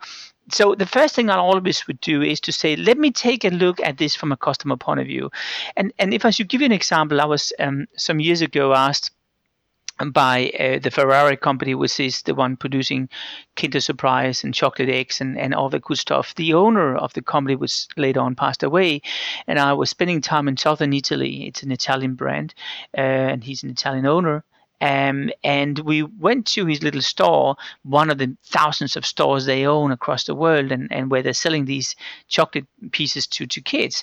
so 0.51 0.75
the 0.75 0.87
first 0.87 1.15
thing 1.15 1.31
I 1.31 1.37
always 1.37 1.87
would 1.87 2.01
do 2.01 2.23
is 2.23 2.41
to 2.41 2.53
say, 2.53 2.77
let 2.77 2.99
me 2.99 3.11
take 3.11 3.45
a 3.45 3.49
look 3.51 3.81
at 3.81 3.99
this 3.99 4.15
from 4.17 4.33
a 4.33 4.37
customer 4.37 4.77
point 4.77 5.01
of 5.01 5.07
view. 5.07 5.31
And 5.77 5.93
and 5.99 6.13
if 6.13 6.25
I 6.25 6.31
should 6.31 6.49
give 6.49 6.61
you 6.61 6.67
an 6.67 6.73
example, 6.73 7.21
I 7.21 7.27
was 7.27 7.53
um, 7.59 7.87
some 7.97 8.21
years 8.21 8.43
ago 8.43 8.75
asked 8.75 9.11
by 10.13 10.51
uh, 10.59 10.79
the 10.81 10.91
Ferrero 10.91 11.37
company, 11.37 11.75
which 11.75 12.01
is 12.01 12.23
the 12.23 12.35
one 12.35 12.57
producing 12.57 13.09
Kinder 13.57 13.81
Surprise 13.81 14.43
and 14.43 14.55
chocolate 14.55 14.89
eggs 14.89 15.21
and, 15.21 15.39
and 15.39 15.55
all 15.55 15.69
the 15.69 15.79
good 15.79 15.99
stuff. 15.99 16.35
The 16.35 16.55
owner 16.55 16.97
of 16.97 17.13
the 17.13 17.23
company 17.23 17.57
was 17.57 17.89
later 17.97 18.21
on 18.21 18.35
passed 18.35 18.63
away, 18.63 19.03
and 19.47 19.59
I 19.59 19.75
was 19.75 19.91
spending 19.91 20.21
time 20.21 20.49
in 20.49 20.57
southern 20.57 20.93
Italy. 20.93 21.47
It's 21.47 21.63
an 21.63 21.71
Italian 21.71 22.15
brand, 22.15 22.55
uh, 22.97 23.01
and 23.01 23.45
he's 23.45 23.63
an 23.63 23.71
Italian 23.71 24.07
owner 24.07 24.45
Um, 24.83 25.31
and 25.45 25.79
we 25.79 26.03
went 26.03 26.47
to 26.49 26.67
his 26.67 26.83
little 26.83 27.01
store, 27.01 27.55
one 27.85 28.11
of 28.11 28.19
the 28.19 28.37
thousands 28.45 28.97
of 28.97 29.07
stores 29.07 29.47
they 29.47 29.65
own 29.65 29.93
across 29.93 30.25
the 30.25 30.35
world, 30.35 30.73
and, 30.73 30.93
and 30.93 31.09
where 31.09 31.23
they're 31.23 31.33
selling 31.33 31.65
these 31.65 31.95
chocolate 32.27 32.67
pieces 32.91 33.29
to, 33.29 33.47
to 33.47 33.61
kids. 33.61 34.03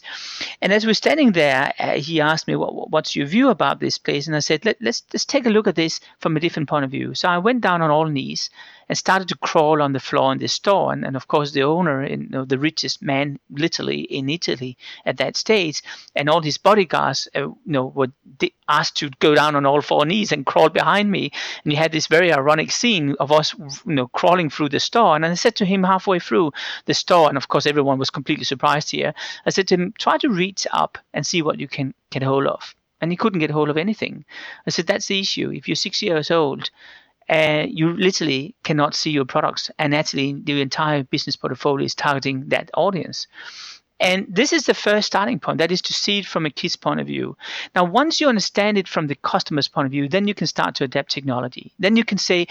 And 0.62 0.72
as 0.72 0.86
we're 0.86 0.94
standing 0.94 1.34
there, 1.34 1.74
uh, 1.80 1.98
he 1.98 2.22
asked 2.22 2.48
me, 2.48 2.56
what, 2.56 2.90
What's 2.90 3.16
your 3.16 3.28
view 3.28 3.50
about 3.50 3.82
this 3.82 3.98
place? 3.98 4.26
And 4.26 4.36
I 4.36 4.40
said, 4.40 4.64
Let, 4.64 4.78
let's, 4.82 5.04
let's 5.14 5.26
take 5.26 5.46
a 5.46 5.50
look 5.50 5.68
at 5.68 5.76
this 5.76 6.00
from 6.20 6.38
a 6.38 6.40
different 6.40 6.70
point 6.70 6.86
of 6.86 6.92
view. 6.92 7.14
So 7.14 7.28
I 7.28 7.38
went 7.38 7.62
down 7.62 7.82
on 7.82 7.92
all 7.92 8.06
knees 8.06 8.50
and 8.90 8.98
started 8.98 9.28
to 9.30 9.38
crawl 9.38 9.82
on 9.82 9.94
the 9.94 10.00
floor 10.00 10.32
in 10.34 10.40
the 10.40 10.48
store. 10.48 10.92
And, 10.92 11.06
and 11.06 11.16
of 11.16 11.28
course, 11.28 11.52
the 11.52 11.62
owner, 11.64 12.06
you 12.06 12.18
know, 12.18 12.44
the 12.44 12.58
richest 12.58 13.02
man 13.02 13.40
literally 13.52 14.02
in 14.02 14.30
Italy 14.30 14.78
at 15.06 15.18
that 15.18 15.38
stage, 15.38 15.84
and 16.16 16.28
all 16.28 16.42
his 16.42 16.58
bodyguards, 16.58 17.28
uh, 17.36 17.42
you 17.42 17.56
know, 17.66 17.86
were 17.96 18.08
asked 18.68 18.98
to 18.98 19.10
go 19.20 19.36
down 19.36 19.56
on 19.56 19.66
all 19.66 19.82
four 19.82 20.06
knees 20.06 20.32
and 20.32 20.46
crawl 20.46 20.70
behind 20.70 21.12
me. 21.12 21.32
And 21.64 21.72
you 21.72 21.78
had 21.78 21.92
this 21.92 22.08
very 22.08 22.34
ironic 22.34 22.72
scene 22.72 23.16
of 23.20 23.32
us, 23.32 23.54
you 23.86 23.94
know, 23.94 24.08
crawling 24.08 24.50
through 24.50 24.70
the 24.70 24.80
store. 24.80 25.16
And 25.16 25.26
I 25.26 25.34
said 25.36 25.56
to 25.58 25.66
him 25.66 25.84
halfway 25.84 26.20
through 26.20 26.52
the 26.86 26.94
store, 26.94 27.30
and 27.30 27.38
of 27.38 27.48
course, 27.48 27.68
everyone 27.68 28.00
was 28.00 28.10
completely 28.10 28.46
surprised 28.46 28.92
here. 28.92 29.14
I 29.46 29.52
said 29.52 29.68
to 29.68 29.76
him, 29.76 29.94
try 30.00 30.18
to 30.18 30.30
reach 30.30 30.66
up 30.72 30.98
and 31.14 31.26
see 31.26 31.42
what 31.42 31.60
you 31.60 31.68
can 31.68 31.94
get 32.10 32.24
hold 32.24 32.48
of 32.48 32.76
and 33.02 33.12
he 33.12 33.18
couldn't 33.18 33.40
get 33.40 33.52
hold 33.52 33.70
of 33.70 33.78
anything. 33.78 34.26
I 34.68 34.72
said, 34.72 34.88
that's 34.88 35.08
the 35.08 35.20
issue. 35.20 35.52
If 35.52 35.68
you're 35.68 35.76
six 35.76 36.02
years 36.02 36.30
old 36.32 36.70
uh, 37.30 37.66
you 37.70 37.94
literally 37.94 38.56
cannot 38.64 38.96
see 38.96 39.12
your 39.12 39.26
products. 39.26 39.70
And 39.78 39.94
actually, 39.94 40.34
the 40.44 40.62
entire 40.62 41.04
business 41.04 41.36
portfolio 41.36 41.86
is 41.86 41.96
targeting 41.96 42.50
that 42.50 42.70
audience. 42.74 43.28
And 44.00 44.26
this 44.30 44.54
is 44.54 44.66
the 44.66 44.74
first 44.74 45.08
starting 45.08 45.40
point. 45.40 45.58
That 45.58 45.72
is 45.72 45.82
to 45.84 45.94
see 45.94 46.20
it 46.20 46.26
from 46.26 46.46
a 46.46 46.50
kid's 46.50 46.78
point 46.78 47.02
of 47.02 47.08
view. 47.08 47.36
Now, 47.76 47.84
once 47.84 48.22
you 48.22 48.30
understand 48.30 48.78
it 48.78 48.88
from 48.88 49.08
the 49.08 49.16
customer's 49.16 49.68
point 49.68 49.88
of 49.88 49.92
view, 49.92 50.08
then 50.08 50.28
you 50.28 50.34
can 50.34 50.48
start 50.48 50.76
to 50.76 50.86
adapt 50.86 51.12
technology. 51.12 51.74
Then 51.80 51.98
you 51.98 52.06
can 52.06 52.18
say, 52.18 52.48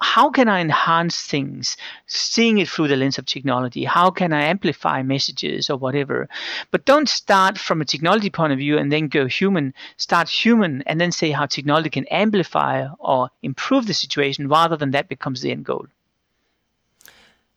how 0.00 0.30
can 0.30 0.48
I 0.48 0.60
enhance 0.60 1.22
things, 1.22 1.78
seeing 2.06 2.58
it 2.58 2.68
through 2.68 2.88
the 2.88 2.96
lens 2.96 3.16
of 3.16 3.24
technology? 3.24 3.84
How 3.84 4.10
can 4.10 4.32
I 4.34 4.42
amplify 4.42 5.02
messages 5.02 5.70
or 5.70 5.78
whatever? 5.78 6.28
But 6.70 6.84
don't 6.84 7.08
start 7.08 7.56
from 7.56 7.80
a 7.80 7.86
technology 7.86 8.28
point 8.28 8.52
of 8.52 8.58
view 8.58 8.76
and 8.76 8.92
then 8.92 9.08
go 9.08 9.26
human. 9.26 9.72
Start 9.96 10.28
human 10.28 10.82
and 10.82 11.00
then 11.00 11.12
say 11.12 11.30
how 11.30 11.46
technology 11.46 11.88
can 11.88 12.06
amplify 12.08 12.86
or 12.98 13.30
improve 13.42 13.86
the 13.86 13.94
situation 13.94 14.48
rather 14.48 14.76
than 14.76 14.90
that 14.90 15.08
becomes 15.08 15.40
the 15.40 15.52
end 15.52 15.64
goal. 15.64 15.86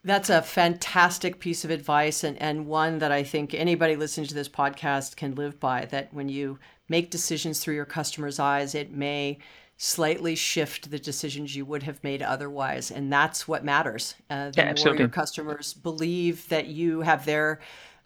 That's 0.06 0.30
a 0.30 0.44
fantastic 0.44 1.40
piece 1.40 1.66
of 1.66 1.72
advice 1.72 2.24
and, 2.24 2.40
and 2.40 2.68
one 2.68 3.00
that 3.00 3.12
I 3.12 3.24
think 3.24 3.56
anybody 3.56 3.96
listening 3.96 4.28
to 4.28 4.36
this 4.36 4.48
podcast 4.48 5.16
can 5.16 5.34
live 5.34 5.60
by. 5.60 5.86
That 5.86 6.14
when 6.14 6.30
you 6.30 6.60
make 6.88 7.10
decisions 7.10 7.60
through 7.60 7.74
your 7.74 7.86
customer's 7.86 8.40
eyes, 8.40 8.76
it 8.76 8.92
may 8.92 9.40
slightly 9.78 10.36
shift 10.36 10.92
the 10.92 11.00
decisions 11.00 11.56
you 11.56 11.66
would 11.66 11.84
have 11.84 12.04
made 12.04 12.22
otherwise. 12.22 12.92
And 12.92 13.12
that's 13.12 13.48
what 13.48 13.66
matters. 13.66 14.14
Uh, 14.30 14.52
the 14.52 14.62
yeah, 14.62 14.74
more 14.86 14.96
your 14.96 15.08
customers 15.10 15.74
believe 15.74 16.48
that 16.50 16.68
you 16.68 17.02
have 17.02 17.26
their 17.26 17.60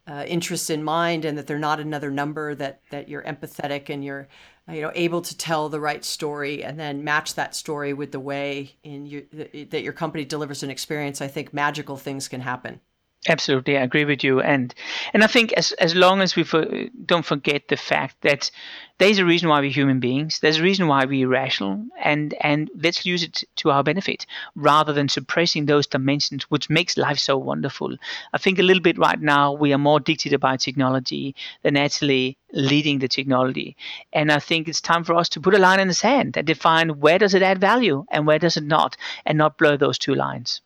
uh, 0.09 0.25
interests 0.27 0.69
in 0.69 0.83
mind 0.83 1.23
and 1.23 1.37
that 1.37 1.47
they're 1.47 1.59
not 1.59 1.79
another 1.79 2.09
number, 2.09 2.55
that, 2.55 2.81
that 2.89 3.07
you're 3.07 3.21
empathetic 3.23 3.89
and 3.89 4.03
you're 4.03 4.27
you 4.71 4.81
know 4.81 4.91
able 4.95 5.21
to 5.21 5.35
tell 5.37 5.69
the 5.69 5.79
right 5.79 6.05
story 6.05 6.63
and 6.63 6.79
then 6.79 7.03
match 7.03 7.35
that 7.35 7.55
story 7.55 7.93
with 7.93 8.11
the 8.11 8.19
way 8.19 8.75
in 8.83 9.25
that 9.71 9.81
your 9.81 9.93
company 9.93 10.23
delivers 10.23 10.63
an 10.63 10.69
experience 10.69 11.21
i 11.21 11.27
think 11.27 11.53
magical 11.53 11.97
things 11.97 12.27
can 12.27 12.41
happen 12.41 12.79
Absolutely, 13.27 13.77
I 13.77 13.81
agree 13.83 14.05
with 14.05 14.23
you, 14.23 14.39
and 14.41 14.73
and 15.13 15.23
I 15.23 15.27
think 15.27 15.51
as 15.53 15.73
as 15.73 15.93
long 15.95 16.21
as 16.21 16.35
we 16.37 16.43
for, 16.43 16.65
don't 17.05 17.25
forget 17.25 17.67
the 17.67 17.75
fact 17.75 18.21
that 18.21 18.49
there's 18.97 19.19
a 19.19 19.25
reason 19.25 19.49
why 19.49 19.59
we're 19.59 19.69
human 19.71 19.99
beings. 19.99 20.39
There's 20.39 20.57
a 20.59 20.63
reason 20.63 20.87
why 20.87 21.03
we're 21.03 21.27
rational, 21.27 21.85
and 22.01 22.33
and 22.41 22.69
let's 22.75 23.05
use 23.05 23.23
it 23.23 23.43
to 23.57 23.71
our 23.71 23.83
benefit 23.83 24.25
rather 24.55 24.93
than 24.93 25.09
suppressing 25.09 25.65
those 25.65 25.85
dimensions, 25.87 26.43
which 26.49 26.69
makes 26.69 26.97
life 26.97 27.19
so 27.19 27.37
wonderful. 27.37 27.95
I 28.33 28.37
think 28.37 28.57
a 28.59 28.63
little 28.63 28.81
bit 28.83 28.97
right 28.97 29.19
now 29.19 29.51
we 29.53 29.73
are 29.73 29.77
more 29.77 29.99
dictated 29.99 30.39
by 30.39 30.55
technology 30.57 31.35
than 31.61 31.75
actually 31.77 32.37
leading 32.53 32.99
the 32.99 33.09
technology, 33.09 33.75
and 34.13 34.29
I 34.31 34.39
think 34.39 34.67
it's 34.69 34.81
time 34.81 35.03
for 35.03 35.15
us 35.15 35.27
to 35.29 35.41
put 35.41 35.55
a 35.55 35.59
line 35.59 35.79
in 35.81 35.87
the 35.89 35.93
sand 35.93 36.37
and 36.37 36.47
define 36.47 36.99
where 36.99 37.19
does 37.19 37.33
it 37.33 37.41
add 37.41 37.59
value 37.59 38.05
and 38.11 38.25
where 38.25 38.39
does 38.39 38.55
it 38.55 38.63
not, 38.63 38.95
and 39.25 39.37
not 39.37 39.57
blur 39.57 39.75
those 39.77 39.97
two 39.97 40.15
lines. 40.15 40.61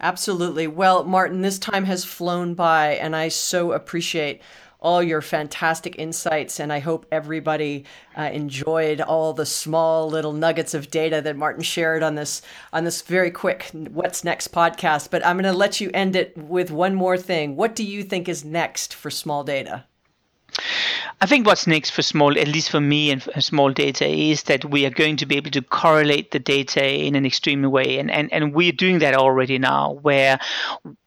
Absolutely. 0.00 0.66
Well, 0.68 1.04
Martin, 1.04 1.42
this 1.42 1.58
time 1.58 1.84
has 1.86 2.04
flown 2.04 2.54
by, 2.54 2.94
and 2.94 3.16
I 3.16 3.28
so 3.28 3.72
appreciate 3.72 4.40
all 4.80 5.02
your 5.02 5.20
fantastic 5.20 5.98
insights. 5.98 6.60
And 6.60 6.72
I 6.72 6.78
hope 6.78 7.04
everybody 7.10 7.84
uh, 8.16 8.22
enjoyed 8.32 9.00
all 9.00 9.32
the 9.32 9.44
small 9.46 10.08
little 10.08 10.32
nuggets 10.32 10.72
of 10.72 10.90
data 10.90 11.20
that 11.22 11.36
Martin 11.36 11.64
shared 11.64 12.04
on 12.04 12.14
this 12.14 12.42
on 12.72 12.84
this 12.84 13.02
very 13.02 13.32
quick 13.32 13.70
"What's 13.72 14.22
Next" 14.22 14.52
podcast. 14.52 15.10
But 15.10 15.26
I'm 15.26 15.36
going 15.36 15.52
to 15.52 15.58
let 15.58 15.80
you 15.80 15.90
end 15.92 16.14
it 16.14 16.36
with 16.38 16.70
one 16.70 16.94
more 16.94 17.18
thing. 17.18 17.56
What 17.56 17.74
do 17.74 17.82
you 17.82 18.04
think 18.04 18.28
is 18.28 18.44
next 18.44 18.94
for 18.94 19.10
small 19.10 19.42
data? 19.42 19.84
I 21.20 21.26
think 21.26 21.46
what's 21.46 21.66
next 21.66 21.90
for 21.90 22.02
small, 22.02 22.38
at 22.38 22.48
least 22.48 22.70
for 22.70 22.80
me 22.80 23.10
and 23.10 23.22
for 23.22 23.40
small 23.40 23.72
data, 23.72 24.06
is 24.06 24.44
that 24.44 24.64
we 24.64 24.86
are 24.86 24.90
going 24.90 25.16
to 25.16 25.26
be 25.26 25.36
able 25.36 25.50
to 25.50 25.62
correlate 25.62 26.30
the 26.30 26.38
data 26.38 26.86
in 26.86 27.14
an 27.14 27.26
extreme 27.26 27.62
way. 27.62 27.98
And, 27.98 28.10
and, 28.10 28.32
and 28.32 28.54
we're 28.54 28.72
doing 28.72 29.00
that 29.00 29.14
already 29.14 29.58
now, 29.58 29.98
where 30.02 30.38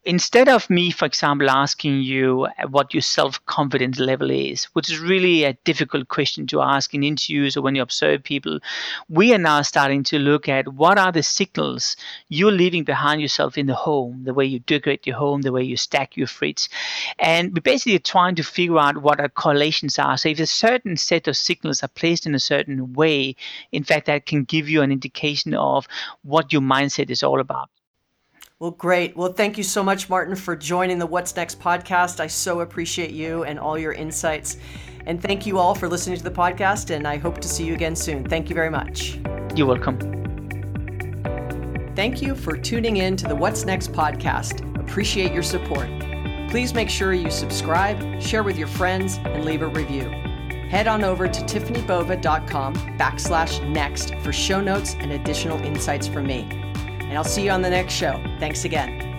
instead 0.03 0.49
of 0.49 0.69
me, 0.69 0.89
for 0.89 1.05
example, 1.05 1.49
asking 1.49 2.01
you 2.01 2.47
what 2.69 2.93
your 2.93 3.01
self 3.01 3.43
confidence 3.45 3.99
level 3.99 4.31
is, 4.31 4.65
which 4.73 4.89
is 4.89 4.99
really 4.99 5.43
a 5.43 5.53
difficult 5.63 6.07
question 6.07 6.47
to 6.47 6.61
ask 6.61 6.93
in 6.93 7.03
interviews 7.03 7.55
or 7.55 7.61
when 7.61 7.75
you 7.75 7.81
observe 7.81 8.23
people, 8.23 8.59
we 9.09 9.33
are 9.33 9.37
now 9.37 9.61
starting 9.61 10.03
to 10.03 10.17
look 10.17 10.49
at 10.49 10.73
what 10.73 10.97
are 10.97 11.11
the 11.11 11.21
signals 11.21 11.95
you're 12.29 12.51
leaving 12.51 12.83
behind 12.83 13.21
yourself 13.21 13.57
in 13.57 13.67
the 13.67 13.75
home, 13.75 14.23
the 14.23 14.33
way 14.33 14.45
you 14.45 14.59
decorate 14.59 15.05
your 15.05 15.17
home, 15.17 15.41
the 15.41 15.51
way 15.51 15.63
you 15.63 15.77
stack 15.77 16.17
your 16.17 16.27
fridge. 16.27 16.67
And 17.19 17.53
we're 17.53 17.61
basically 17.61 17.99
trying 17.99 18.35
to 18.35 18.43
figure 18.43 18.79
out 18.79 18.97
what 18.97 19.19
our 19.19 19.29
correlations 19.29 19.99
are. 19.99 20.17
So 20.17 20.29
if 20.29 20.39
a 20.39 20.47
certain 20.47 20.97
set 20.97 21.27
of 21.27 21.37
signals 21.37 21.83
are 21.83 21.87
placed 21.89 22.25
in 22.25 22.33
a 22.33 22.39
certain 22.39 22.93
way, 22.93 23.35
in 23.71 23.83
fact, 23.83 24.07
that 24.07 24.25
can 24.25 24.43
give 24.43 24.67
you 24.67 24.81
an 24.81 24.91
indication 24.91 25.53
of 25.53 25.87
what 26.23 26.51
your 26.51 26.61
mindset 26.61 27.09
is 27.11 27.23
all 27.23 27.39
about. 27.39 27.69
Well, 28.61 28.69
great. 28.69 29.17
Well, 29.17 29.33
thank 29.33 29.57
you 29.57 29.63
so 29.63 29.81
much, 29.81 30.07
Martin, 30.07 30.35
for 30.35 30.55
joining 30.55 30.99
the 30.99 31.07
What's 31.07 31.35
Next 31.35 31.59
podcast. 31.59 32.19
I 32.19 32.27
so 32.27 32.59
appreciate 32.59 33.09
you 33.09 33.43
and 33.43 33.57
all 33.57 33.75
your 33.75 33.91
insights. 33.91 34.57
And 35.07 35.19
thank 35.19 35.47
you 35.47 35.57
all 35.57 35.73
for 35.73 35.89
listening 35.89 36.15
to 36.17 36.23
the 36.23 36.29
podcast, 36.29 36.95
and 36.95 37.07
I 37.07 37.17
hope 37.17 37.41
to 37.41 37.47
see 37.47 37.65
you 37.65 37.73
again 37.73 37.95
soon. 37.95 38.23
Thank 38.23 38.49
you 38.49 38.53
very 38.53 38.69
much. 38.69 39.19
You're 39.55 39.65
welcome. 39.65 39.97
Thank 41.95 42.21
you 42.21 42.35
for 42.35 42.55
tuning 42.55 42.97
in 42.97 43.17
to 43.17 43.27
the 43.27 43.35
What's 43.35 43.65
Next 43.65 43.93
podcast. 43.93 44.61
Appreciate 44.79 45.33
your 45.33 45.41
support. 45.41 45.89
Please 46.51 46.75
make 46.75 46.91
sure 46.91 47.13
you 47.13 47.31
subscribe, 47.31 48.21
share 48.21 48.43
with 48.43 48.59
your 48.59 48.67
friends, 48.67 49.17
and 49.23 49.43
leave 49.43 49.63
a 49.63 49.69
review. 49.69 50.03
Head 50.69 50.85
on 50.85 51.03
over 51.03 51.27
to 51.27 51.41
tiffanybova.com 51.41 52.75
backslash 52.99 53.67
next 53.67 54.13
for 54.19 54.31
show 54.31 54.61
notes 54.61 54.95
and 54.99 55.13
additional 55.13 55.59
insights 55.63 56.07
from 56.07 56.27
me 56.27 56.70
and 57.11 57.17
I'll 57.17 57.25
see 57.25 57.43
you 57.43 57.51
on 57.51 57.61
the 57.61 57.69
next 57.69 57.93
show. 57.93 58.23
Thanks 58.39 58.63
again. 58.63 59.10